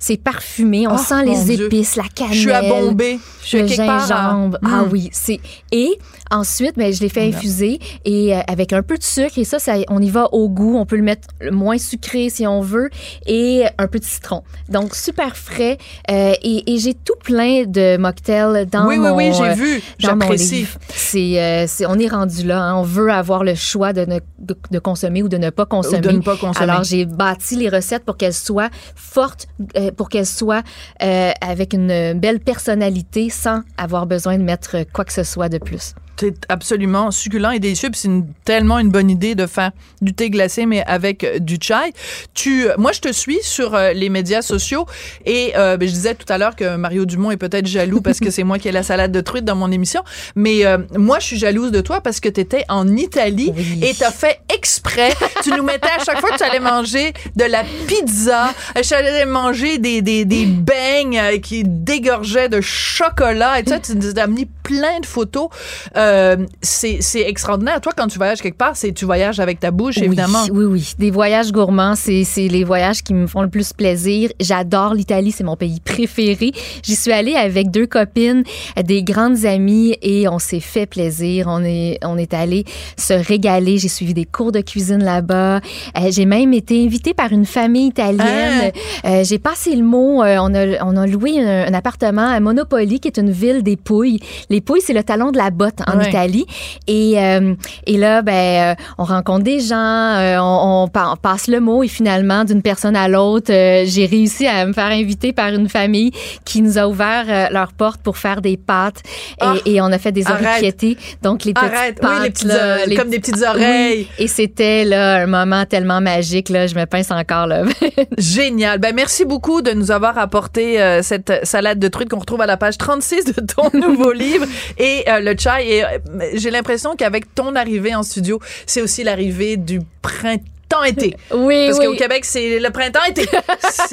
[0.00, 1.66] C'est parfumé, on Oh, sent les Dieu.
[1.66, 2.34] épices, la cannelle.
[2.34, 3.20] Je suis à Bombay.
[3.42, 4.00] Je suis le quelque part.
[4.00, 4.58] gingembre.
[4.64, 4.88] Ah Mm.
[4.90, 5.38] oui, c'est
[5.70, 5.96] et
[6.32, 9.58] ensuite ben, je l'ai fait infuser et euh, avec un peu de sucre et ça,
[9.58, 12.90] ça on y va au goût, on peut le mettre moins sucré si on veut
[13.26, 14.42] et un peu de citron.
[14.68, 15.78] Donc super frais
[16.10, 19.54] euh, et, et j'ai tout plein de mocktails dans Oui, oui, mon oui, j'ai euh,
[19.54, 19.74] vu.
[19.74, 20.66] mon J'apprécie.
[20.88, 22.76] C'est euh, c'est on est rendu là, hein.
[22.76, 26.00] on veut avoir le choix de, ne, de, de consommer ou de ne pas consommer.
[26.00, 26.70] ne pas consommer.
[26.70, 30.62] Alors j'ai bâti les recettes pour qu'elles soient fortes, euh, pour qu'elle soit
[31.02, 35.58] euh, avec une belle personnalité sans avoir besoin de mettre quoi que ce soit de
[35.58, 35.94] plus.
[36.22, 37.90] C'est absolument succulent et délicieux.
[37.90, 41.40] Puis c'est une- tellement une bonne idée de faire du thé glacé, mais avec euh,
[41.40, 41.92] du chai.
[42.32, 44.86] Tu, moi, je te suis sur euh, les médias sociaux
[45.26, 48.20] et euh, ben, je disais tout à l'heure que Mario Dumont est peut-être jaloux parce
[48.20, 50.04] que c'est moi qui ai la salade de truite dans mon émission.
[50.36, 53.52] Mais euh, moi, je suis jalouse de toi parce que tu étais en Italie
[53.82, 55.12] et tu as fait exprès.
[55.42, 59.24] tu nous mettais à chaque fois que tu allais manger de la pizza, tu allais
[59.26, 63.80] manger des, des, des beignes qui dégorgeaient de chocolat et tout ça.
[63.80, 64.26] Tu nous as
[64.72, 65.48] plein de photos.
[65.96, 67.80] Euh, c'est extraordinaire.
[67.80, 70.44] Toi, quand tu voyages quelque part, c'est tu voyages avec ta bouche, Oui, évidemment.
[70.52, 70.92] Oui, oui.
[70.98, 74.30] Des voyages gourmands, c'est les voyages qui me font le plus plaisir.
[74.40, 76.52] J'adore l'Italie, c'est mon pays préféré.
[76.82, 78.44] J'y suis allée avec deux copines,
[78.82, 81.46] des grandes amies, et on s'est fait plaisir.
[81.48, 82.64] On est, on est allé
[82.96, 83.78] se régaler.
[83.78, 85.56] J'ai suivi des cours de cuisine là-bas.
[85.98, 88.72] Euh, J'ai même été invitée par une famille italienne.
[89.04, 90.22] Euh, J'ai passé le mot.
[90.22, 93.62] euh, on, a, on a loué un, un appartement à Monopoli, qui est une ville
[93.62, 94.20] des Pouilles.
[94.50, 96.00] Les C'est le talon de la botte en.
[96.02, 96.46] Italie.
[96.88, 97.54] Et, euh,
[97.86, 101.60] et là, ben, euh, on rencontre des gens, euh, on, on pa- on passe le
[101.60, 105.68] mot et finalement, d'une personne à l'autre, j'ai réussi à me faire inviter par une
[105.68, 106.10] famille
[106.44, 109.00] qui nous a ouvert leurs portes pour faire des pâtes
[109.40, 109.54] et, Ah!
[109.64, 110.96] et on a fait des orecchietti.
[111.22, 111.98] Donc les petites Arrête.
[112.02, 113.98] Oui, pâtes, les petites là, oreilles, les comme des petites oreilles.
[114.00, 114.08] Oui.
[114.18, 117.62] Et c'était là un moment tellement magique là, je me pince encore là.
[118.18, 118.78] Génial.
[118.78, 122.46] Ben merci beaucoup de nous avoir apporté euh, cette salade de truite qu'on retrouve à
[122.46, 124.41] la page 36 de ton nouveau livre
[124.78, 125.68] et euh, le chai.
[125.68, 125.98] Et euh,
[126.34, 130.44] j'ai l'impression qu'avec ton arrivée en studio, c'est aussi l'arrivée du printemps.
[130.82, 131.14] Été.
[131.34, 131.86] Oui, Parce oui.
[131.86, 133.22] qu'au Québec, c'est le printemps-été.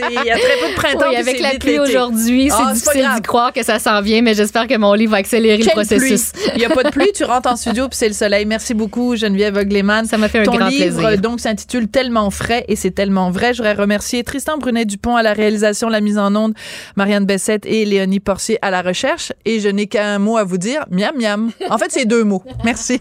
[0.09, 1.05] Il y a très peu de printemps.
[1.09, 4.33] Oui, avec la pluie aujourd'hui, c'est pas difficile d'y croire que ça s'en vient, mais
[4.33, 6.31] j'espère que mon livre va accélérer le processus.
[6.31, 6.43] pluie.
[6.55, 8.45] Il n'y a pas de pluie, tu rentres en studio puis c'est le soleil.
[8.45, 10.05] Merci beaucoup Geneviève Ogleman.
[10.05, 11.21] Ça m'a fait un Ton grand livre plaisir.
[11.21, 13.53] donc s'intitule Tellement frais et c'est tellement vrai.
[13.53, 16.53] Je voudrais remercier Tristan Brunet Dupont à la réalisation, la mise en onde,
[16.95, 20.57] Marianne Bessette et Léonie Porcier à la recherche et je n'ai qu'un mot à vous
[20.57, 21.51] dire, miam miam.
[21.69, 22.43] En fait, c'est deux mots.
[22.63, 22.99] Merci.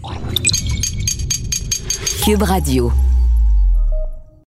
[2.25, 2.93] Cube Radio.